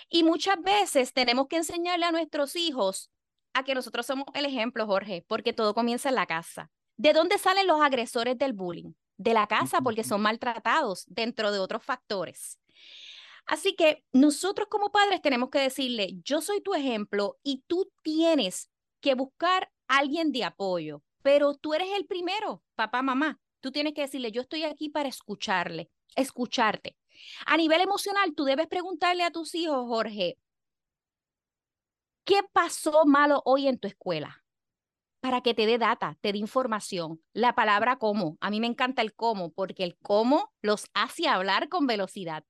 Y 0.08 0.24
muchas 0.24 0.60
veces 0.62 1.12
tenemos 1.12 1.48
que 1.48 1.56
enseñarle 1.56 2.06
a 2.06 2.12
nuestros 2.12 2.56
hijos 2.56 3.10
a 3.52 3.62
que 3.62 3.74
nosotros 3.74 4.06
somos 4.06 4.24
el 4.32 4.46
ejemplo, 4.46 4.86
Jorge, 4.86 5.22
porque 5.28 5.52
todo 5.52 5.74
comienza 5.74 6.08
en 6.08 6.14
la 6.14 6.24
casa. 6.24 6.70
¿De 6.96 7.12
dónde 7.12 7.36
salen 7.36 7.66
los 7.66 7.82
agresores 7.82 8.38
del 8.38 8.54
bullying? 8.54 8.94
De 9.18 9.34
la 9.34 9.46
casa, 9.46 9.82
porque 9.82 10.02
son 10.02 10.22
maltratados 10.22 11.04
dentro 11.08 11.52
de 11.52 11.58
otros 11.58 11.84
factores. 11.84 12.58
Así 13.44 13.76
que 13.76 14.02
nosotros 14.12 14.68
como 14.70 14.92
padres 14.92 15.20
tenemos 15.20 15.50
que 15.50 15.58
decirle, 15.58 16.20
yo 16.24 16.40
soy 16.40 16.62
tu 16.62 16.72
ejemplo 16.72 17.38
y 17.42 17.64
tú 17.66 17.92
tienes 18.02 18.70
que 19.02 19.14
buscar 19.14 19.70
a 19.88 19.98
alguien 19.98 20.32
de 20.32 20.44
apoyo, 20.44 21.02
pero 21.20 21.54
tú 21.54 21.74
eres 21.74 21.88
el 21.96 22.06
primero, 22.06 22.62
papá, 22.76 23.02
mamá. 23.02 23.38
Tú 23.60 23.72
tienes 23.72 23.92
que 23.92 24.02
decirle, 24.02 24.32
yo 24.32 24.40
estoy 24.40 24.62
aquí 24.62 24.88
para 24.88 25.10
escucharle, 25.10 25.90
escucharte. 26.16 26.96
A 27.46 27.56
nivel 27.56 27.80
emocional, 27.80 28.34
tú 28.34 28.44
debes 28.44 28.66
preguntarle 28.66 29.22
a 29.22 29.30
tus 29.30 29.54
hijos, 29.54 29.86
Jorge, 29.86 30.38
¿qué 32.24 32.40
pasó 32.52 33.04
malo 33.04 33.42
hoy 33.44 33.68
en 33.68 33.78
tu 33.78 33.88
escuela? 33.88 34.44
Para 35.20 35.42
que 35.42 35.52
te 35.52 35.66
dé 35.66 35.76
data, 35.76 36.16
te 36.22 36.32
dé 36.32 36.38
información. 36.38 37.22
La 37.34 37.54
palabra 37.54 37.96
cómo. 37.96 38.38
A 38.40 38.50
mí 38.50 38.58
me 38.58 38.66
encanta 38.66 39.02
el 39.02 39.14
cómo, 39.14 39.52
porque 39.52 39.84
el 39.84 39.98
cómo 39.98 40.50
los 40.62 40.86
hace 40.94 41.28
hablar 41.28 41.68
con 41.68 41.86
velocidad. 41.86 42.44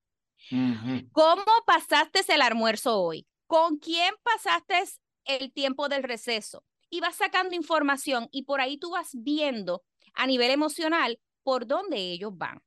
¿Cómo 1.12 1.44
pasaste 1.66 2.20
el 2.32 2.42
almuerzo 2.42 3.00
hoy? 3.00 3.26
¿Con 3.46 3.78
quién 3.78 4.14
pasaste 4.22 4.84
el 5.24 5.52
tiempo 5.52 5.88
del 5.88 6.02
receso? 6.02 6.64
Y 6.88 7.00
vas 7.00 7.16
sacando 7.16 7.54
información 7.54 8.28
y 8.30 8.44
por 8.44 8.60
ahí 8.60 8.78
tú 8.78 8.90
vas 8.90 9.10
viendo 9.12 9.84
a 10.14 10.26
nivel 10.26 10.50
emocional 10.50 11.20
por 11.42 11.66
dónde 11.66 11.96
ellos 11.98 12.36
van. 12.36 12.62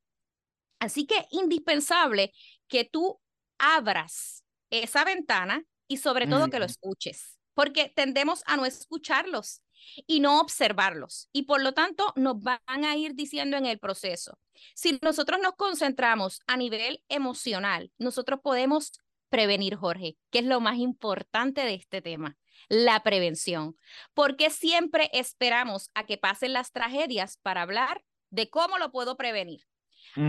Así 0.83 1.05
que 1.05 1.27
indispensable 1.31 2.33
que 2.67 2.83
tú 2.83 3.21
abras 3.57 4.43
esa 4.69 5.05
ventana 5.05 5.63
y 5.87 5.97
sobre 5.97 6.27
todo 6.27 6.49
que 6.49 6.59
lo 6.59 6.65
escuches, 6.65 7.39
porque 7.53 7.87
tendemos 7.95 8.43
a 8.47 8.57
no 8.57 8.65
escucharlos 8.65 9.61
y 10.07 10.19
no 10.19 10.41
observarlos 10.41 11.29
y 11.31 11.43
por 11.43 11.61
lo 11.61 11.73
tanto 11.73 12.11
nos 12.17 12.41
van 12.41 12.59
a 12.67 12.97
ir 12.97 13.15
diciendo 13.15 13.55
en 13.55 13.65
el 13.65 13.79
proceso. 13.79 14.39
Si 14.75 14.99
nosotros 15.01 15.39
nos 15.41 15.53
concentramos 15.53 16.41
a 16.47 16.57
nivel 16.57 17.01
emocional, 17.07 17.93
nosotros 17.97 18.41
podemos 18.43 18.91
prevenir, 19.29 19.75
Jorge, 19.75 20.17
que 20.31 20.39
es 20.39 20.45
lo 20.45 20.59
más 20.59 20.79
importante 20.79 21.61
de 21.61 21.75
este 21.75 22.01
tema, 22.01 22.37
la 22.67 23.03
prevención, 23.03 23.77
porque 24.13 24.49
siempre 24.49 25.09
esperamos 25.13 25.91
a 25.93 26.05
que 26.05 26.17
pasen 26.17 26.51
las 26.51 26.73
tragedias 26.73 27.37
para 27.37 27.61
hablar 27.61 28.03
de 28.31 28.49
cómo 28.49 28.77
lo 28.77 28.91
puedo 28.91 29.15
prevenir. 29.15 29.65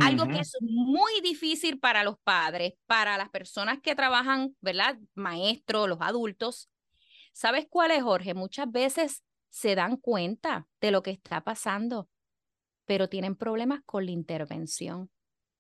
Algo 0.01 0.29
que 0.29 0.41
es 0.41 0.57
muy 0.61 1.21
difícil 1.23 1.79
para 1.79 2.05
los 2.05 2.19
padres, 2.19 2.75
para 2.87 3.19
las 3.19 3.31
personas 3.31 3.81
que 3.81 3.95
trabajan, 3.95 4.57
¿verdad? 4.61 4.99
Maestros, 5.15 5.89
los 5.89 5.99
adultos. 6.01 6.71
¿Sabes 7.33 7.67
cuál 7.69 7.91
es, 7.91 8.03
Jorge? 8.03 8.35
Muchas 8.35 8.71
veces 8.71 9.25
se 9.51 9.75
dan 9.75 9.97
cuenta 9.97 10.69
de 10.81 10.91
lo 10.91 11.03
que 11.03 11.11
está 11.11 11.43
pasando, 11.43 12.09
pero 12.85 13.09
tienen 13.09 13.37
problemas 13.37 13.81
con 13.85 14.05
la 14.05 14.13
intervención. 14.13 15.11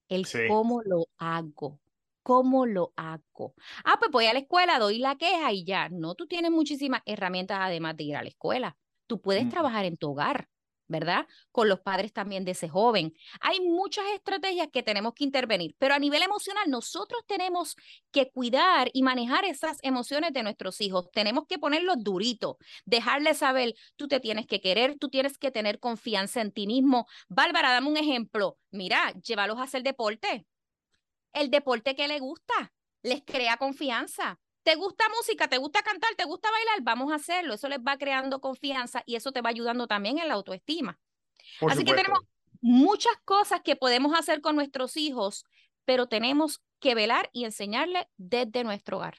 El 0.09 0.26
cómo 0.49 0.83
lo 0.83 1.06
hago. 1.18 1.80
¿Cómo 2.23 2.64
lo 2.64 2.94
hago? 2.97 3.54
Ah, 3.85 3.99
pues 3.99 4.11
voy 4.11 4.26
a 4.26 4.33
la 4.33 4.38
escuela, 4.38 4.78
doy 4.78 4.99
la 4.99 5.16
queja 5.16 5.52
y 5.52 5.64
ya. 5.64 5.90
No, 5.90 6.14
tú 6.14 6.26
tienes 6.26 6.50
muchísimas 6.50 7.02
herramientas 7.04 7.59
además 7.61 7.97
de 7.97 8.04
ir 8.04 8.16
a 8.16 8.23
la 8.23 8.28
escuela. 8.28 8.76
Tú 9.06 9.21
puedes 9.21 9.49
trabajar 9.50 9.85
en 9.85 9.99
tu 9.99 10.12
hogar. 10.12 10.49
¿Verdad? 10.94 11.26
Con 11.50 11.68
los 11.68 11.80
padres 11.80 12.12
también 12.12 12.44
de 12.44 12.52
ese 12.52 12.68
joven. 12.68 13.14
Hay 13.40 13.58
muchas 13.60 14.04
estrategias 14.14 14.68
que 14.72 14.84
tenemos 14.84 15.12
que 15.14 15.24
intervenir, 15.24 15.74
pero 15.76 15.94
a 15.94 15.98
nivel 15.98 16.22
emocional 16.22 16.70
nosotros 16.70 17.20
tenemos 17.26 17.74
que 18.12 18.30
cuidar 18.30 18.90
y 18.92 19.02
manejar 19.02 19.44
esas 19.44 19.78
emociones 19.82 20.32
de 20.32 20.44
nuestros 20.44 20.80
hijos. 20.80 21.10
Tenemos 21.10 21.46
que 21.48 21.58
ponerlos 21.58 21.96
duritos, 21.98 22.58
dejarles 22.84 23.38
saber, 23.38 23.74
tú 23.96 24.06
te 24.06 24.20
tienes 24.20 24.46
que 24.46 24.60
querer, 24.60 24.96
tú 25.00 25.08
tienes 25.08 25.36
que 25.36 25.50
tener 25.50 25.80
confianza 25.80 26.40
en 26.40 26.52
ti 26.52 26.68
mismo. 26.68 27.08
Bárbara, 27.28 27.72
dame 27.72 27.88
un 27.88 27.96
ejemplo. 27.96 28.56
Mira, 28.70 29.12
llévalos 29.20 29.58
a 29.58 29.64
hacer 29.64 29.82
deporte. 29.82 30.46
El 31.32 31.50
deporte 31.50 31.96
que 31.96 32.06
le 32.06 32.20
gusta, 32.20 32.72
les 33.02 33.22
crea 33.24 33.56
confianza. 33.56 34.38
¿Te 34.64 34.76
gusta 34.76 35.04
música? 35.16 35.47
¿Te 35.47 35.59
gusta 35.59 35.83
cantar? 35.83 36.14
¿Te 36.16 36.25
gusta 36.25 36.50
bailar? 36.50 36.83
Vamos 36.83 37.12
a 37.12 37.16
hacerlo. 37.16 37.54
Eso 37.54 37.68
les 37.68 37.80
va 37.80 37.99
creando 37.99 38.40
confianza 38.40 39.02
y 39.06 39.14
eso 39.14 39.30
te 39.30 39.42
va 39.42 39.50
ayudando 39.50 39.87
también 39.87 40.18
en 40.18 40.26
la 40.26 40.35
autoestima. 40.35 40.99
Así 41.68 41.85
que 41.85 41.92
tenemos 41.92 42.21
muchas 42.62 43.14
cosas 43.26 43.61
que 43.62 43.76
podemos 43.76 44.18
hacer 44.18 44.40
con 44.40 44.56
nuestros 44.56 44.97
hijos, 44.97 45.44
pero 45.85 46.09
tenemos 46.09 46.64
que 46.80 46.94
velar 46.94 47.28
y 47.33 47.44
enseñarles 47.44 48.06
desde 48.16 48.64
nuestro 48.64 48.97
hogar. 48.97 49.18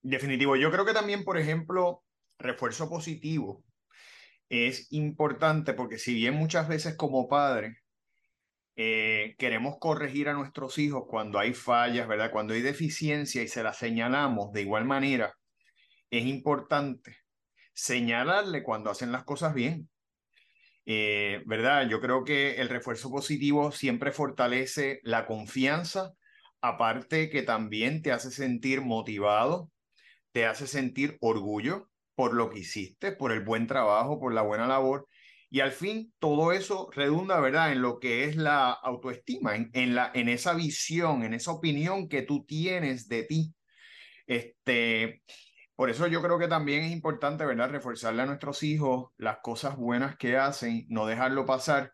Definitivo. 0.00 0.56
Yo 0.56 0.70
creo 0.70 0.86
que 0.86 0.94
también, 0.94 1.22
por 1.22 1.36
ejemplo, 1.36 2.02
refuerzo 2.38 2.88
positivo 2.88 3.62
es 4.48 4.90
importante 4.90 5.74
porque 5.74 5.98
si 5.98 6.14
bien 6.14 6.34
muchas 6.34 6.66
veces 6.66 6.94
como 6.96 7.28
padre 7.28 7.78
eh, 8.76 9.34
queremos 9.38 9.78
corregir 9.78 10.28
a 10.28 10.34
nuestros 10.34 10.78
hijos 10.78 11.04
cuando 11.08 11.38
hay 11.38 11.54
fallas, 11.54 12.06
¿verdad? 12.06 12.30
Cuando 12.30 12.52
hay 12.52 12.60
deficiencia 12.60 13.42
y 13.42 13.48
se 13.48 13.62
las 13.62 13.78
señalamos 13.78 14.52
de 14.52 14.62
igual 14.62 14.84
manera, 14.84 15.34
es 16.10 16.26
importante 16.26 17.16
señalarle 17.72 18.62
cuando 18.62 18.90
hacen 18.90 19.12
las 19.12 19.24
cosas 19.24 19.54
bien. 19.54 19.88
Eh, 20.84 21.42
¿Verdad? 21.46 21.88
Yo 21.88 22.00
creo 22.00 22.24
que 22.24 22.56
el 22.60 22.68
refuerzo 22.68 23.10
positivo 23.10 23.72
siempre 23.72 24.12
fortalece 24.12 25.00
la 25.02 25.26
confianza, 25.26 26.12
aparte 26.60 27.28
que 27.30 27.42
también 27.42 28.02
te 28.02 28.12
hace 28.12 28.30
sentir 28.30 28.82
motivado, 28.82 29.70
te 30.32 30.46
hace 30.46 30.66
sentir 30.66 31.16
orgullo 31.20 31.88
por 32.14 32.34
lo 32.34 32.50
que 32.50 32.60
hiciste, 32.60 33.12
por 33.12 33.32
el 33.32 33.40
buen 33.40 33.66
trabajo, 33.66 34.20
por 34.20 34.32
la 34.32 34.42
buena 34.42 34.68
labor 34.68 35.08
y 35.48 35.60
al 35.60 35.72
fin, 35.72 36.12
todo 36.18 36.52
eso 36.52 36.88
redunda, 36.92 37.40
¿verdad?, 37.40 37.72
en 37.72 37.82
lo 37.82 37.98
que 38.00 38.24
es 38.24 38.36
la 38.36 38.70
autoestima, 38.70 39.54
en, 39.54 39.70
en, 39.74 39.94
la, 39.94 40.10
en 40.14 40.28
esa 40.28 40.54
visión, 40.54 41.22
en 41.22 41.34
esa 41.34 41.52
opinión 41.52 42.08
que 42.08 42.22
tú 42.22 42.44
tienes 42.44 43.08
de 43.08 43.22
ti. 43.24 43.54
Este, 44.26 45.22
por 45.76 45.90
eso 45.90 46.06
yo 46.08 46.20
creo 46.22 46.38
que 46.38 46.48
también 46.48 46.82
es 46.82 46.92
importante, 46.92 47.44
¿verdad?, 47.44 47.70
reforzarle 47.70 48.22
a 48.22 48.26
nuestros 48.26 48.62
hijos 48.62 49.10
las 49.18 49.38
cosas 49.42 49.76
buenas 49.76 50.16
que 50.16 50.36
hacen, 50.36 50.84
no 50.88 51.06
dejarlo 51.06 51.46
pasar, 51.46 51.92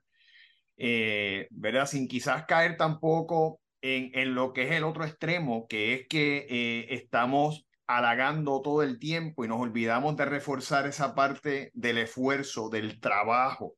eh, 0.76 1.46
¿verdad?, 1.50 1.86
sin 1.86 2.08
quizás 2.08 2.46
caer 2.46 2.76
tampoco 2.76 3.60
en, 3.82 4.10
en, 4.14 4.34
lo 4.34 4.52
que 4.52 4.62
es 4.62 4.72
el 4.72 4.84
otro 4.84 5.04
extremo, 5.04 5.66
que 5.68 5.94
es 5.94 6.08
que 6.08 6.46
eh, 6.48 6.86
estamos 6.94 7.66
halagando 7.96 8.62
todo 8.62 8.82
el 8.82 8.98
tiempo 8.98 9.44
y 9.44 9.48
nos 9.48 9.60
olvidamos 9.60 10.16
de 10.16 10.24
reforzar 10.24 10.86
esa 10.86 11.14
parte 11.14 11.70
del 11.74 11.98
esfuerzo, 11.98 12.68
del 12.68 13.00
trabajo, 13.00 13.76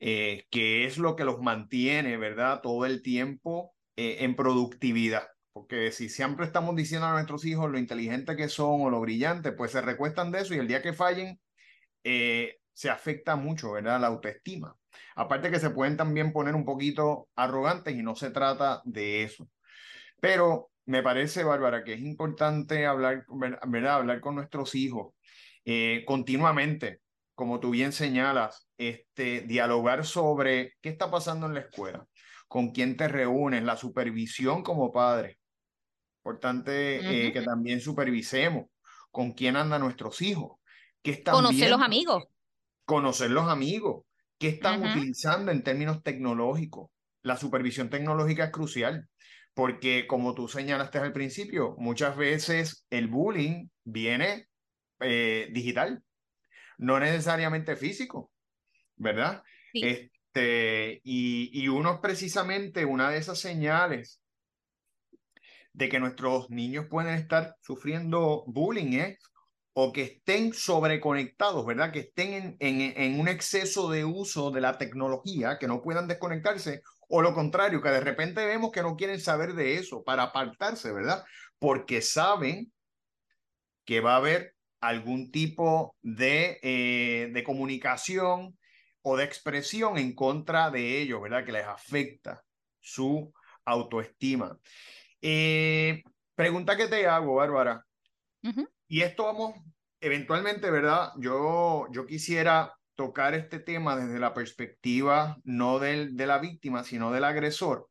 eh, 0.00 0.46
que 0.50 0.84
es 0.84 0.98
lo 0.98 1.16
que 1.16 1.24
los 1.24 1.40
mantiene, 1.40 2.16
¿verdad? 2.16 2.60
Todo 2.62 2.86
el 2.86 3.02
tiempo 3.02 3.74
eh, 3.96 4.18
en 4.20 4.36
productividad. 4.36 5.28
Porque 5.52 5.90
si 5.90 6.08
siempre 6.08 6.46
estamos 6.46 6.76
diciendo 6.76 7.06
a 7.06 7.12
nuestros 7.12 7.44
hijos 7.44 7.70
lo 7.70 7.78
inteligente 7.78 8.36
que 8.36 8.48
son 8.48 8.82
o 8.82 8.90
lo 8.90 9.00
brillante, 9.00 9.52
pues 9.52 9.72
se 9.72 9.80
recuestan 9.80 10.30
de 10.30 10.40
eso 10.40 10.54
y 10.54 10.58
el 10.58 10.68
día 10.68 10.82
que 10.82 10.92
fallen, 10.92 11.40
eh, 12.04 12.58
se 12.72 12.90
afecta 12.90 13.34
mucho, 13.34 13.72
¿verdad? 13.72 14.00
La 14.00 14.06
autoestima. 14.06 14.76
Aparte 15.16 15.50
que 15.50 15.58
se 15.58 15.70
pueden 15.70 15.96
también 15.96 16.32
poner 16.32 16.54
un 16.54 16.64
poquito 16.64 17.28
arrogantes 17.34 17.96
y 17.96 18.02
no 18.02 18.14
se 18.14 18.30
trata 18.30 18.82
de 18.84 19.24
eso. 19.24 19.48
Pero 20.20 20.70
me 20.88 21.02
parece, 21.02 21.44
Bárbara, 21.44 21.84
que 21.84 21.92
es 21.92 22.00
importante 22.00 22.86
hablar, 22.86 23.26
¿verdad? 23.66 23.96
hablar 23.96 24.20
con 24.20 24.36
nuestros 24.36 24.74
hijos 24.74 25.12
eh, 25.66 26.02
continuamente, 26.06 27.02
como 27.34 27.60
tú 27.60 27.70
bien 27.70 27.92
señalas, 27.92 28.70
este, 28.78 29.42
dialogar 29.42 30.06
sobre 30.06 30.72
qué 30.80 30.88
está 30.88 31.10
pasando 31.10 31.46
en 31.46 31.52
la 31.52 31.60
escuela, 31.60 32.06
con 32.48 32.70
quién 32.70 32.96
te 32.96 33.06
reúnes, 33.06 33.62
la 33.64 33.76
supervisión 33.76 34.62
como 34.62 34.90
padre. 34.90 35.38
Importante 36.20 37.26
eh, 37.26 37.32
que 37.34 37.42
también 37.42 37.82
supervisemos 37.82 38.68
con 39.10 39.32
quién 39.32 39.56
andan 39.56 39.82
nuestros 39.82 40.22
hijos. 40.22 40.58
Conocer 41.30 41.68
los 41.68 41.82
amigos. 41.82 42.24
conocer 42.86 43.30
los 43.30 43.46
amigos, 43.46 44.06
qué 44.38 44.48
están 44.48 44.82
utilizando 44.82 45.52
en 45.52 45.62
términos 45.62 46.02
tecnológicos. 46.02 46.88
La 47.22 47.36
supervisión 47.36 47.90
tecnológica 47.90 48.44
es 48.44 48.52
crucial 48.52 49.06
porque 49.58 50.06
como 50.06 50.36
tú 50.36 50.46
señalaste 50.46 50.98
al 50.98 51.12
principio, 51.12 51.74
muchas 51.78 52.16
veces 52.16 52.86
el 52.90 53.08
bullying 53.08 53.66
viene 53.82 54.46
eh, 55.00 55.48
digital, 55.50 56.00
no 56.76 57.00
necesariamente 57.00 57.74
físico, 57.74 58.30
¿verdad? 58.94 59.42
Este, 59.72 61.00
y, 61.02 61.50
y 61.52 61.66
uno 61.66 62.00
precisamente 62.00 62.84
una 62.84 63.10
de 63.10 63.18
esas 63.18 63.40
señales 63.40 64.22
de 65.72 65.88
que 65.88 65.98
nuestros 65.98 66.48
niños 66.50 66.86
pueden 66.88 67.14
estar 67.14 67.56
sufriendo 67.60 68.44
bullying 68.46 68.92
¿eh? 68.92 69.18
O 69.80 69.92
que 69.92 70.02
estén 70.02 70.52
sobreconectados, 70.52 71.64
¿verdad? 71.64 71.92
Que 71.92 72.00
estén 72.00 72.32
en, 72.32 72.56
en, 72.58 72.94
en, 72.96 73.20
un 73.20 73.28
exceso 73.28 73.88
de 73.88 74.04
uso 74.04 74.50
de 74.50 74.60
la 74.60 74.76
tecnología, 74.76 75.56
que 75.56 75.68
no 75.68 75.82
puedan 75.82 76.08
desconectarse, 76.08 76.82
o 77.08 77.22
lo 77.22 77.32
contrario, 77.32 77.80
que 77.80 77.90
de 77.90 78.00
repente 78.00 78.44
vemos 78.44 78.72
que 78.72 78.82
no 78.82 78.96
quieren 78.96 79.20
saber 79.20 79.54
de 79.54 79.76
eso 79.76 80.02
para 80.02 80.24
apartarse, 80.24 80.90
¿verdad? 80.92 81.24
Porque 81.60 82.02
saben 82.02 82.72
que 83.84 84.00
va 84.00 84.14
a 84.14 84.16
haber 84.16 84.56
algún 84.80 85.30
tipo 85.30 85.94
de, 86.02 86.58
eh, 86.60 87.30
de 87.32 87.44
comunicación 87.44 88.58
o 89.02 89.16
de 89.16 89.22
expresión 89.22 89.96
en 89.96 90.12
contra 90.12 90.72
de 90.72 91.00
ellos, 91.00 91.22
¿verdad? 91.22 91.44
Que 91.44 91.52
les 91.52 91.66
afecta 91.66 92.42
su 92.80 93.32
autoestima. 93.64 94.58
Eh, 95.22 96.02
pregunta 96.34 96.76
que 96.76 96.88
te 96.88 97.06
hago, 97.06 97.36
Bárbara. 97.36 97.86
Y 98.88 99.02
esto 99.02 99.24
vamos, 99.24 99.54
eventualmente, 100.00 100.70
¿verdad? 100.70 101.12
Yo, 101.18 101.86
yo 101.92 102.06
quisiera 102.06 102.74
tocar 102.94 103.34
este 103.34 103.60
tema 103.60 103.94
desde 103.96 104.18
la 104.18 104.34
perspectiva 104.34 105.36
no 105.44 105.78
del, 105.78 106.16
de 106.16 106.26
la 106.26 106.38
víctima, 106.38 106.82
sino 106.82 107.12
del 107.12 107.24
agresor. 107.24 107.88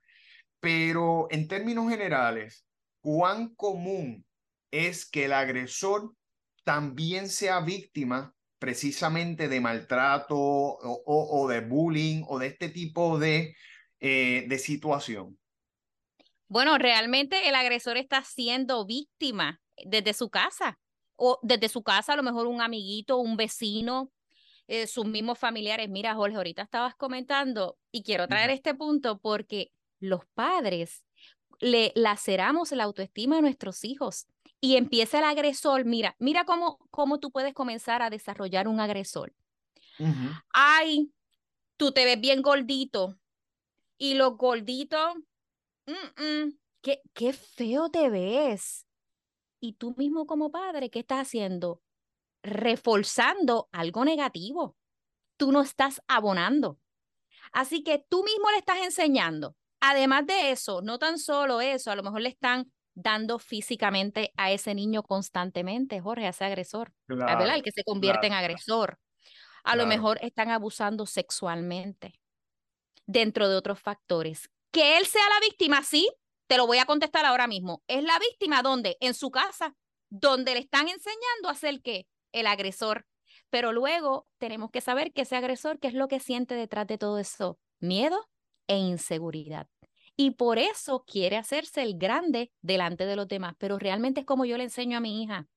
Pero 0.60 1.28
en 1.30 1.48
términos 1.48 1.90
generales, 1.90 2.66
¿cuán 3.00 3.54
común 3.56 4.26
es 4.72 5.10
que 5.10 5.26
el 5.26 5.34
agresor 5.34 6.14
también 6.64 7.30
sea 7.30 7.62
víctima 7.62 8.34
precisamente 8.60 9.48
de 9.48 9.62
maltrato 9.62 10.36
o, 10.36 11.48
de 11.48 11.62
bullying 11.62 12.24
o 12.28 12.40
de 12.40 12.48
este 12.48 12.70
tipo 12.70 13.20
de, 13.20 13.56
eh, 14.00 14.46
de 14.48 14.58
situación? 14.58 15.38
Bueno, 16.50 16.80
realmente 16.80 17.48
el 17.48 17.56
agresor 17.56 17.98
está 17.98 18.24
siendo 18.24 18.86
víctima 18.86 19.62
desde 19.86 20.14
su 20.14 20.30
casa 20.30 20.80
o 21.18 21.40
desde 21.42 21.68
su 21.68 21.84
casa, 21.84 22.14
a 22.14 22.16
lo 22.16 22.24
mejor 22.24 22.48
un 22.48 22.62
amiguito, 22.62 23.18
un 23.18 23.36
vecino, 23.36 24.12
eh, 24.68 24.88
sus 24.88 25.06
mismos 25.06 25.38
familiares. 25.38 25.90
Mira, 25.90 26.16
Jorge, 26.16 26.38
ahorita 26.38 26.62
estabas 26.62 26.96
comentando 26.96 27.78
y 27.92 28.04
quiero 28.04 28.28
traer 28.28 28.50
este 28.50 28.74
punto 28.76 29.20
porque 29.20 29.72
los 30.00 30.26
padres 30.34 31.04
le 31.60 31.92
laceramos 31.96 32.72
la 32.72 32.84
autoestima 32.84 33.38
a 33.38 33.42
nuestros 33.42 33.84
hijos 33.84 34.28
y 34.62 34.76
empieza 34.78 35.20
el 35.20 35.26
agresor. 35.26 35.86
Mira, 35.86 36.16
mira 36.20 36.46
cómo, 36.46 36.80
cómo 36.92 37.20
tú 37.20 37.32
puedes 37.32 37.54
comenzar 37.54 38.02
a 38.02 38.10
desarrollar 38.10 38.68
un 38.68 38.80
agresor. 38.80 39.34
Ay, 40.54 41.12
tú 41.78 41.92
te 41.92 42.06
ves 42.06 42.20
bien 42.20 42.42
gordito 42.42 43.18
y 43.98 44.14
los 44.14 44.38
gorditos 44.38 45.16
qué, 46.82 47.02
qué 47.14 47.34
feo 47.34 47.90
te 47.90 48.10
ves. 48.10 48.87
Y 49.60 49.74
tú 49.74 49.96
mismo 49.98 50.26
como 50.26 50.52
padre, 50.52 50.90
¿qué 50.90 51.00
estás 51.00 51.28
haciendo? 51.28 51.82
Reforzando 52.44 53.70
algo 53.72 54.06
negativo. 54.06 54.78
Tú 55.38 55.52
no 55.52 55.62
estás 55.62 56.02
abonando. 56.08 56.80
Así 57.52 57.84
que 57.84 58.06
tú 58.10 58.24
mismo 58.24 58.52
le 58.52 58.58
estás 58.58 58.80
enseñando. 58.80 59.56
Además 59.80 60.26
de 60.26 60.52
eso, 60.52 60.82
no 60.82 61.00
tan 61.00 61.18
solo 61.20 61.62
eso, 61.62 61.92
a 61.92 61.96
lo 61.96 62.04
mejor 62.04 62.22
le 62.22 62.30
están 62.30 62.72
dando 62.96 63.38
físicamente 63.38 64.34
a 64.38 64.52
ese 64.52 64.74
niño 64.74 65.04
constantemente, 65.04 66.02
Jorge, 66.02 66.26
a 66.26 66.30
ese 66.30 66.46
agresor, 66.46 66.94
¿verdad? 67.08 67.56
El 67.56 67.62
que 67.62 67.72
se 67.72 67.84
convierte 67.84 68.26
en 68.28 68.34
agresor. 68.34 69.00
A 69.64 69.76
lo 69.76 69.86
mejor 69.86 70.18
están 70.22 70.50
abusando 70.50 71.06
sexualmente, 71.06 72.20
dentro 73.06 73.50
de 73.50 73.56
otros 73.56 73.80
factores 73.80 74.50
que 74.78 74.98
él 74.98 75.06
sea 75.06 75.28
la 75.30 75.40
víctima, 75.40 75.82
sí, 75.82 76.08
te 76.48 76.58
lo 76.58 76.66
voy 76.66 76.80
a 76.80 76.86
contestar 76.86 77.26
ahora 77.26 77.48
mismo. 77.48 77.84
¿Es 77.88 78.04
la 78.04 78.18
víctima 78.20 78.64
dónde? 78.64 78.98
En 79.00 79.14
su 79.14 79.30
casa, 79.30 79.76
donde 80.10 80.54
le 80.54 80.62
están 80.62 80.88
enseñando 80.88 81.50
a 81.50 81.56
ser 81.56 81.82
qué? 81.82 82.08
El 82.32 82.48
agresor. 82.48 83.06
Pero 83.50 83.72
luego 83.72 84.28
tenemos 84.38 84.72
que 84.72 84.82
saber 84.82 85.14
que 85.14 85.22
ese 85.22 85.36
agresor, 85.36 85.80
¿qué 85.80 85.88
es 85.90 85.94
lo 85.94 86.08
que 86.08 86.20
siente 86.20 86.56
detrás 86.56 86.88
de 86.88 86.98
todo 86.98 87.20
eso? 87.20 87.60
Miedo 87.80 88.28
e 88.68 88.78
inseguridad. 88.78 89.68
Y 90.16 90.32
por 90.32 90.58
eso 90.58 91.04
quiere 91.06 91.38
hacerse 91.38 91.84
el 91.84 91.98
grande 91.98 92.52
delante 92.62 93.06
de 93.06 93.16
los 93.16 93.28
demás. 93.28 93.54
Pero 93.58 93.78
realmente 93.78 94.22
es 94.22 94.26
como 94.26 94.46
yo 94.46 94.58
le 94.58 94.64
enseño 94.64 94.98
a 94.98 95.02
mi 95.02 95.22
hija. 95.22 95.48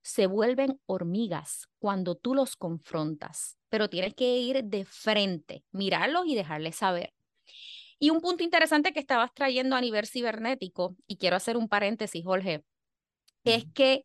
Se 0.00 0.26
vuelven 0.26 0.80
hormigas 0.86 1.68
cuando 1.78 2.14
tú 2.14 2.34
los 2.34 2.56
confrontas, 2.56 3.58
pero 3.68 3.88
tienes 3.88 4.14
que 4.14 4.38
ir 4.38 4.62
de 4.64 4.84
frente, 4.84 5.64
mirarlos 5.70 6.26
y 6.26 6.34
dejarles 6.34 6.76
saber 6.76 7.14
y 8.04 8.10
un 8.10 8.20
punto 8.20 8.44
interesante 8.44 8.92
que 8.92 9.00
estabas 9.00 9.32
trayendo 9.32 9.76
a 9.76 9.80
nivel 9.80 10.06
cibernético, 10.06 10.94
y 11.06 11.16
quiero 11.16 11.36
hacer 11.36 11.56
un 11.56 11.70
paréntesis, 11.70 12.22
Jorge, 12.22 12.62
es 13.44 13.64
que 13.72 14.04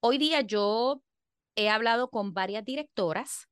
hoy 0.00 0.16
día 0.16 0.40
yo 0.40 1.02
he 1.54 1.68
hablado 1.68 2.08
con 2.08 2.32
varias 2.32 2.64
directoras 2.64 3.46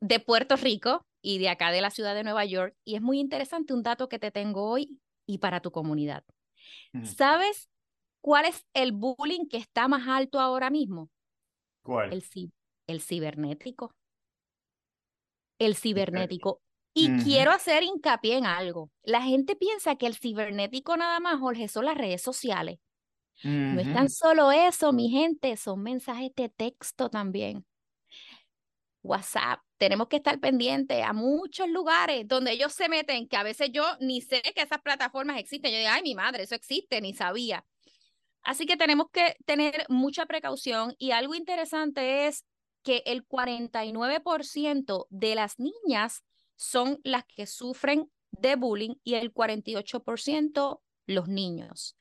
de 0.00 0.20
Puerto 0.20 0.54
Rico 0.54 1.04
y 1.22 1.38
de 1.38 1.48
acá 1.48 1.72
de 1.72 1.80
la 1.80 1.90
ciudad 1.90 2.14
de 2.14 2.22
Nueva 2.22 2.44
York, 2.44 2.76
y 2.84 2.94
es 2.94 3.02
muy 3.02 3.18
interesante 3.18 3.74
un 3.74 3.82
dato 3.82 4.08
que 4.08 4.20
te 4.20 4.30
tengo 4.30 4.70
hoy 4.70 5.00
y 5.26 5.38
para 5.38 5.58
tu 5.58 5.72
comunidad. 5.72 6.22
¿Sabes 7.02 7.68
cuál 8.20 8.44
es 8.44 8.64
el 8.74 8.92
bullying 8.92 9.48
que 9.48 9.56
está 9.56 9.88
más 9.88 10.06
alto 10.06 10.38
ahora 10.38 10.70
mismo? 10.70 11.10
¿Cuál? 11.82 12.12
El, 12.12 12.22
el 12.86 13.00
cibernético. 13.00 13.92
El 15.58 15.74
cibernético. 15.74 16.62
Y 16.98 17.22
quiero 17.22 17.50
hacer 17.50 17.82
hincapié 17.82 18.38
en 18.38 18.46
algo. 18.46 18.90
La 19.02 19.20
gente 19.20 19.54
piensa 19.54 19.96
que 19.96 20.06
el 20.06 20.16
cibernético 20.16 20.96
nada 20.96 21.20
más, 21.20 21.38
Jorge, 21.38 21.68
son 21.68 21.84
las 21.84 21.98
redes 21.98 22.22
sociales. 22.22 22.78
No 23.42 23.78
es 23.78 23.92
tan 23.92 24.08
solo 24.08 24.50
eso, 24.50 24.94
mi 24.94 25.10
gente, 25.10 25.58
son 25.58 25.82
mensajes 25.82 26.30
de 26.34 26.48
texto 26.48 27.10
también. 27.10 27.66
WhatsApp, 29.02 29.60
tenemos 29.76 30.08
que 30.08 30.16
estar 30.16 30.40
pendientes 30.40 31.04
a 31.04 31.12
muchos 31.12 31.68
lugares 31.68 32.26
donde 32.26 32.52
ellos 32.52 32.72
se 32.72 32.88
meten, 32.88 33.28
que 33.28 33.36
a 33.36 33.42
veces 33.42 33.70
yo 33.72 33.84
ni 34.00 34.22
sé 34.22 34.40
que 34.40 34.62
esas 34.62 34.80
plataformas 34.80 35.38
existen. 35.38 35.72
Yo 35.72 35.78
digo, 35.78 35.90
ay, 35.92 36.02
mi 36.02 36.14
madre, 36.14 36.44
eso 36.44 36.54
existe, 36.54 37.02
ni 37.02 37.12
sabía. 37.12 37.62
Así 38.42 38.64
que 38.64 38.78
tenemos 38.78 39.08
que 39.12 39.36
tener 39.44 39.84
mucha 39.90 40.24
precaución 40.24 40.94
y 40.98 41.10
algo 41.10 41.34
interesante 41.34 42.26
es 42.26 42.46
que 42.82 43.02
el 43.04 43.26
49% 43.26 45.06
de 45.10 45.34
las 45.34 45.58
niñas 45.58 46.22
son 46.56 47.00
las 47.04 47.24
que 47.24 47.46
sufren 47.46 48.10
de 48.30 48.56
bullying 48.56 48.94
y 49.04 49.14
el 49.14 49.32
48% 49.32 50.80
los 51.06 51.28
niños. 51.28 51.96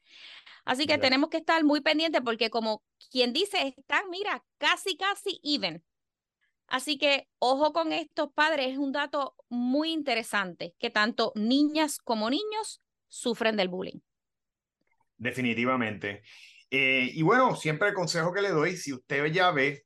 Así 0.66 0.88
que 0.88 0.98
tenemos 0.98 1.30
que 1.30 1.38
estar 1.38 1.64
muy 1.64 1.82
pendientes 1.82 2.22
porque 2.26 2.50
como 2.50 2.84
quien 3.12 3.34
dice, 3.34 3.76
están, 3.78 4.10
mira, 4.10 4.44
casi, 4.58 4.98
casi 4.98 5.40
even. 5.44 5.84
Así 6.68 6.98
que 6.98 7.28
ojo 7.38 7.72
con 7.72 7.92
estos 7.94 8.32
padres, 8.34 8.72
es 8.72 8.78
un 8.80 8.92
dato 8.92 9.36
muy 9.50 9.92
interesante, 9.92 10.74
que 10.80 10.90
tanto 10.90 11.32
niñas 11.36 12.00
como 12.00 12.32
niños 12.32 12.82
sufren 13.08 13.56
del 13.56 13.68
bullying. 13.68 14.00
Definitivamente. 15.18 16.24
Eh, 16.72 17.12
y 17.14 17.22
bueno, 17.22 17.56
siempre 17.56 17.90
el 17.90 17.94
consejo 17.94 18.34
que 18.34 18.42
le 18.42 18.50
doy, 18.50 18.76
si 18.76 18.92
usted 18.92 19.26
ya 19.28 19.52
ve 19.52 19.86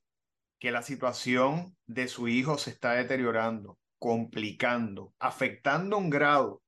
que 0.58 0.70
la 0.70 0.82
situación 0.82 1.76
de 1.86 2.08
su 2.08 2.28
hijo 2.28 2.56
se 2.56 2.70
está 2.70 2.92
deteriorando, 2.92 3.78
complicando, 4.00 5.14
afectando 5.20 5.98
un 5.98 6.10
grado 6.10 6.62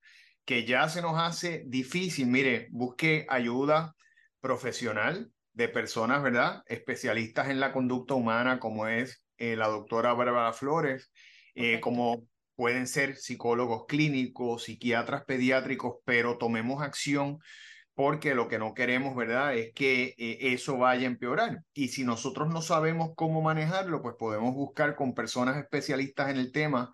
que 0.45 0.65
ya 0.65 0.89
se 0.89 1.03
nos 1.03 1.19
hace 1.19 1.65
difícil. 1.67 2.29
Mire, 2.29 2.69
busque 2.71 3.27
ayuda 3.29 3.97
profesional 4.41 5.33
de 5.53 5.69
personas, 5.69 6.23
¿verdad? 6.23 6.63
Especialistas 6.67 7.49
en 7.49 7.59
la 7.59 7.73
conducta 7.73 8.15
humana, 8.15 8.61
como 8.61 8.87
es 8.87 9.25
eh, 9.39 9.57
la 9.57 9.69
doctora 9.69 10.13
Bárbara 10.13 10.53
Flores, 10.53 11.11
eh, 11.55 11.81
como 11.81 12.27
pueden 12.55 12.87
ser 12.87 13.17
psicólogos 13.17 13.87
clínicos, 13.89 14.65
psiquiatras 14.65 15.25
pediátricos, 15.25 15.97
pero 16.05 16.39
tomemos 16.39 16.83
acción 16.83 17.39
porque 17.95 18.35
lo 18.35 18.49
que 18.49 18.59
no 18.59 18.75
queremos, 18.75 19.15
¿verdad?, 19.15 19.57
es 19.57 19.73
que 19.75 20.15
eh, 20.17 20.39
eso 20.53 20.79
vaya 20.79 21.03
a 21.03 21.11
empeorar. 21.11 21.63
Y 21.75 21.89
si 21.89 22.05
nosotros 22.05 22.49
no 22.49 22.63
sabemos 22.63 23.11
cómo 23.17 23.43
manejarlo, 23.43 24.03
pues 24.03 24.17
podemos 24.19 24.55
buscar 24.55 24.97
con 24.97 25.15
personas 25.15 25.57
especialistas 25.59 26.31
en 26.31 26.39
el 26.39 26.53
tema 26.53 26.93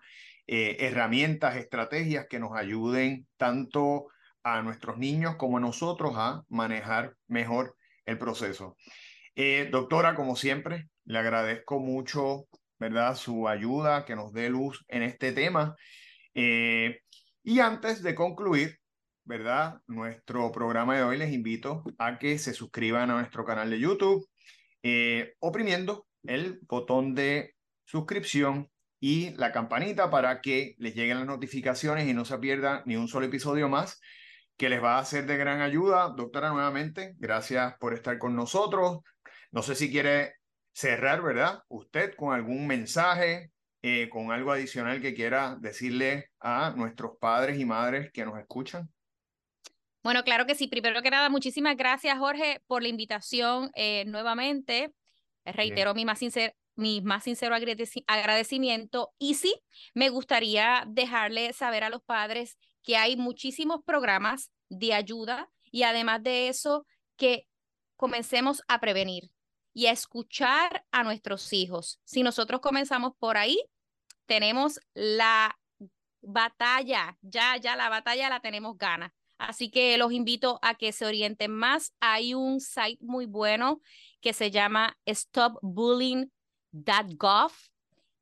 eh, 0.51 0.77
herramientas, 0.79 1.57
estrategias 1.57 2.25
que 2.27 2.39
nos 2.39 2.57
ayuden 2.57 3.27
tanto 3.37 4.07
a 4.41 4.63
nuestros 4.63 4.97
niños 4.97 5.35
como 5.35 5.57
a 5.57 5.59
nosotros 5.59 6.13
a 6.15 6.41
manejar 6.49 7.13
mejor 7.27 7.75
el 8.03 8.17
proceso. 8.17 8.75
Eh, 9.35 9.69
doctora, 9.71 10.15
como 10.15 10.35
siempre, 10.35 10.89
le 11.05 11.19
agradezco 11.19 11.79
mucho 11.79 12.47
¿verdad? 12.79 13.15
Su 13.15 13.47
ayuda, 13.47 14.05
que 14.05 14.15
nos 14.15 14.33
dé 14.33 14.49
luz 14.49 14.83
en 14.87 15.03
este 15.03 15.33
tema. 15.33 15.75
Eh, 16.33 17.01
y 17.43 17.59
antes 17.59 18.01
de 18.01 18.15
concluir, 18.15 18.79
¿verdad? 19.25 19.79
Nuestro 19.85 20.51
programa 20.51 20.95
de 20.95 21.03
hoy 21.03 21.17
les 21.19 21.31
invito 21.31 21.83
a 21.99 22.17
que 22.17 22.39
se 22.39 22.53
suscriban 22.55 23.11
a 23.11 23.19
nuestro 23.19 23.45
canal 23.45 23.69
de 23.69 23.79
YouTube, 23.79 24.27
oprimiendo 25.41 26.07
el 26.23 26.59
botón 26.63 27.13
de 27.13 27.53
suscripción 27.83 28.67
y 28.99 29.31
la 29.31 29.51
campanita 29.51 30.09
para 30.09 30.41
que 30.41 30.75
les 30.77 30.95
lleguen 30.95 31.17
las 31.17 31.27
notificaciones 31.27 32.07
y 32.07 32.13
no 32.13 32.25
se 32.25 32.37
pierda 32.37 32.83
ni 32.85 32.95
un 32.95 33.07
solo 33.07 33.25
episodio 33.27 33.69
más 33.69 33.99
que 34.57 34.69
les 34.69 34.83
va 34.83 34.99
a 34.99 35.05
ser 35.05 35.25
de 35.25 35.37
gran 35.37 35.61
ayuda. 35.61 36.13
Doctora, 36.15 36.49
nuevamente, 36.49 37.15
gracias 37.17 37.75
por 37.79 37.93
estar 37.93 38.17
con 38.17 38.35
nosotros. 38.35 38.99
No 39.51 39.61
sé 39.63 39.73
si 39.73 39.89
quiere 39.89 40.33
cerrar, 40.73 41.21
¿verdad? 41.21 41.63
Usted 41.69 42.13
con 42.15 42.33
algún 42.33 42.67
mensaje, 42.67 43.51
eh, 43.81 44.09
con 44.09 44.31
algo 44.33 44.51
adicional 44.51 45.01
que 45.01 45.13
quiera 45.13 45.55
decirle 45.61 46.31
a 46.41 46.73
nuestros 46.75 47.11
padres 47.19 47.57
y 47.57 47.63
madres 47.63 48.11
que 48.11 48.25
nos 48.25 48.37
escuchan. 48.37 48.89
Bueno, 50.03 50.23
claro 50.23 50.45
que 50.45 50.55
sí. 50.55 50.67
Primero 50.67 51.01
que 51.01 51.09
nada, 51.09 51.29
muchísimas 51.29 51.77
gracias, 51.77 52.17
Jorge, 52.17 52.61
por 52.67 52.81
la 52.81 52.89
invitación 52.89 53.71
eh, 53.75 54.03
nuevamente. 54.07 54.93
Reitero 55.45 55.93
mi 55.93 56.03
más, 56.03 56.19
sincero, 56.19 56.53
mi 56.79 57.01
más 57.01 57.25
sincero 57.25 57.55
agradecimiento. 57.55 59.13
Y 59.19 59.35
sí, 59.35 59.61
me 59.93 60.09
gustaría 60.09 60.83
dejarle 60.87 61.53
saber 61.53 61.83
a 61.83 61.89
los 61.89 62.01
padres 62.01 62.57
que 62.81 62.97
hay 62.97 63.17
muchísimos 63.17 63.83
programas 63.85 64.51
de 64.69 64.93
ayuda 64.93 65.49
y 65.71 65.83
además 65.83 66.23
de 66.23 66.47
eso, 66.47 66.85
que 67.17 67.47
comencemos 67.95 68.63
a 68.67 68.79
prevenir 68.79 69.29
y 69.73 69.85
a 69.87 69.91
escuchar 69.91 70.85
a 70.91 71.03
nuestros 71.03 71.53
hijos. 71.53 71.99
Si 72.05 72.23
nosotros 72.23 72.61
comenzamos 72.61 73.13
por 73.19 73.37
ahí, 73.37 73.61
tenemos 74.25 74.79
la 74.93 75.59
batalla, 76.21 77.17
ya, 77.21 77.57
ya 77.57 77.75
la 77.75 77.89
batalla 77.89 78.29
la 78.29 78.39
tenemos 78.39 78.77
gana. 78.77 79.13
Así 79.37 79.71
que 79.71 79.97
los 79.97 80.11
invito 80.11 80.59
a 80.61 80.75
que 80.75 80.91
se 80.91 81.05
orienten 81.05 81.51
más. 81.51 81.93
Hay 81.99 82.33
un 82.33 82.59
site 82.59 82.97
muy 83.01 83.25
bueno 83.25 83.81
que 84.21 84.33
se 84.33 84.51
llama 84.51 84.97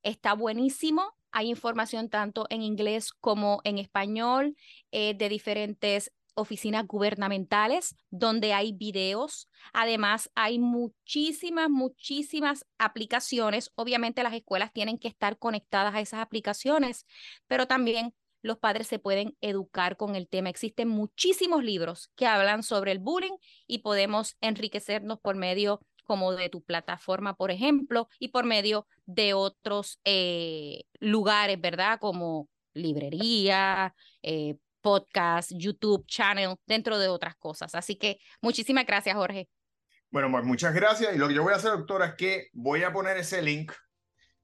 Está 0.03 0.33
buenísimo. 0.33 1.13
Hay 1.31 1.49
información 1.49 2.09
tanto 2.09 2.47
en 2.49 2.61
inglés 2.61 3.11
como 3.11 3.59
en 3.63 3.77
español 3.77 4.55
eh, 4.91 5.13
de 5.15 5.29
diferentes 5.29 6.11
oficinas 6.37 6.85
gubernamentales 6.85 7.95
donde 8.09 8.53
hay 8.53 8.71
videos. 8.71 9.49
Además, 9.73 10.29
hay 10.35 10.59
muchísimas, 10.59 11.69
muchísimas 11.69 12.65
aplicaciones. 12.77 13.71
Obviamente 13.75 14.23
las 14.23 14.33
escuelas 14.33 14.71
tienen 14.71 14.97
que 14.99 15.07
estar 15.07 15.37
conectadas 15.37 15.95
a 15.95 15.99
esas 15.99 16.21
aplicaciones, 16.21 17.05
pero 17.47 17.67
también 17.67 18.13
los 18.43 18.57
padres 18.59 18.87
se 18.87 18.99
pueden 18.99 19.35
educar 19.41 19.97
con 19.97 20.15
el 20.15 20.27
tema. 20.27 20.49
Existen 20.49 20.87
muchísimos 20.87 21.63
libros 21.63 22.11
que 22.15 22.27
hablan 22.27 22.63
sobre 22.63 22.91
el 22.91 22.99
bullying 22.99 23.35
y 23.65 23.79
podemos 23.79 24.37
enriquecernos 24.39 25.19
por 25.19 25.35
medio 25.35 25.81
como 26.07 26.33
de 26.33 26.49
tu 26.49 26.63
plataforma, 26.63 27.35
por 27.35 27.51
ejemplo, 27.51 28.07
y 28.19 28.29
por 28.29 28.45
medio 28.45 28.87
de 29.05 29.33
otros 29.35 29.99
eh, 30.05 30.85
lugares, 30.99 31.61
¿verdad? 31.61 31.99
Como 31.99 32.49
librería, 32.73 33.93
eh, 34.23 34.55
podcast, 34.81 35.51
YouTube, 35.53 36.05
channel, 36.07 36.55
dentro 36.65 36.97
de 36.97 37.09
otras 37.09 37.35
cosas. 37.35 37.75
Así 37.75 37.97
que 37.97 38.19
muchísimas 38.41 38.85
gracias, 38.85 39.15
Jorge. 39.15 39.49
Bueno, 40.09 40.31
pues 40.31 40.45
muchas 40.45 40.73
gracias. 40.73 41.13
Y 41.13 41.17
lo 41.17 41.27
que 41.27 41.33
yo 41.33 41.43
voy 41.43 41.53
a 41.53 41.57
hacer, 41.57 41.71
doctora, 41.71 42.07
es 42.07 42.15
que 42.15 42.47
voy 42.53 42.83
a 42.83 42.93
poner 42.93 43.17
ese 43.17 43.41
link 43.41 43.73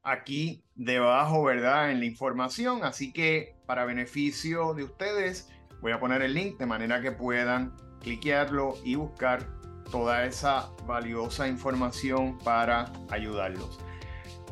aquí 0.02 0.65
debajo, 0.76 1.43
¿verdad? 1.43 1.91
En 1.91 1.99
la 1.99 2.06
información. 2.06 2.84
Así 2.84 3.13
que 3.13 3.56
para 3.65 3.86
beneficio 3.86 4.73
de 4.73 4.84
ustedes, 4.84 5.49
voy 5.82 5.93
a 5.93 5.99
poner 5.99 6.21
el 6.21 6.34
link 6.34 6.58
de 6.58 6.65
manera 6.65 7.02
que 7.02 7.13
puedan 7.13 7.73
cliquearlo 8.02 8.76
y 8.84 8.95
buscar 8.95 9.62
toda 9.91 10.26
esa 10.26 10.72
valiosa 10.86 11.48
información 11.48 12.38
para 12.39 12.91
ayudarlos. 13.10 13.80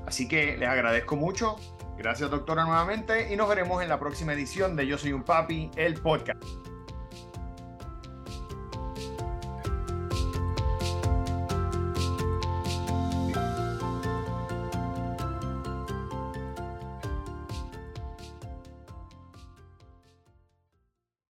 Así 0.06 0.28
que 0.28 0.58
les 0.58 0.70
agradezco 0.70 1.16
mucho. 1.16 1.58
Gracias 1.98 2.30
doctora 2.32 2.64
nuevamente 2.64 3.32
y 3.32 3.36
nos 3.36 3.48
veremos 3.48 3.84
en 3.84 3.90
la 3.90 4.00
próxima 4.00 4.34
edición 4.34 4.76
de 4.76 4.88
Yo 4.88 4.98
Soy 4.98 5.14
un 5.14 5.24
Papi, 5.24 5.70
el 5.76 5.96
podcast. 5.96 6.71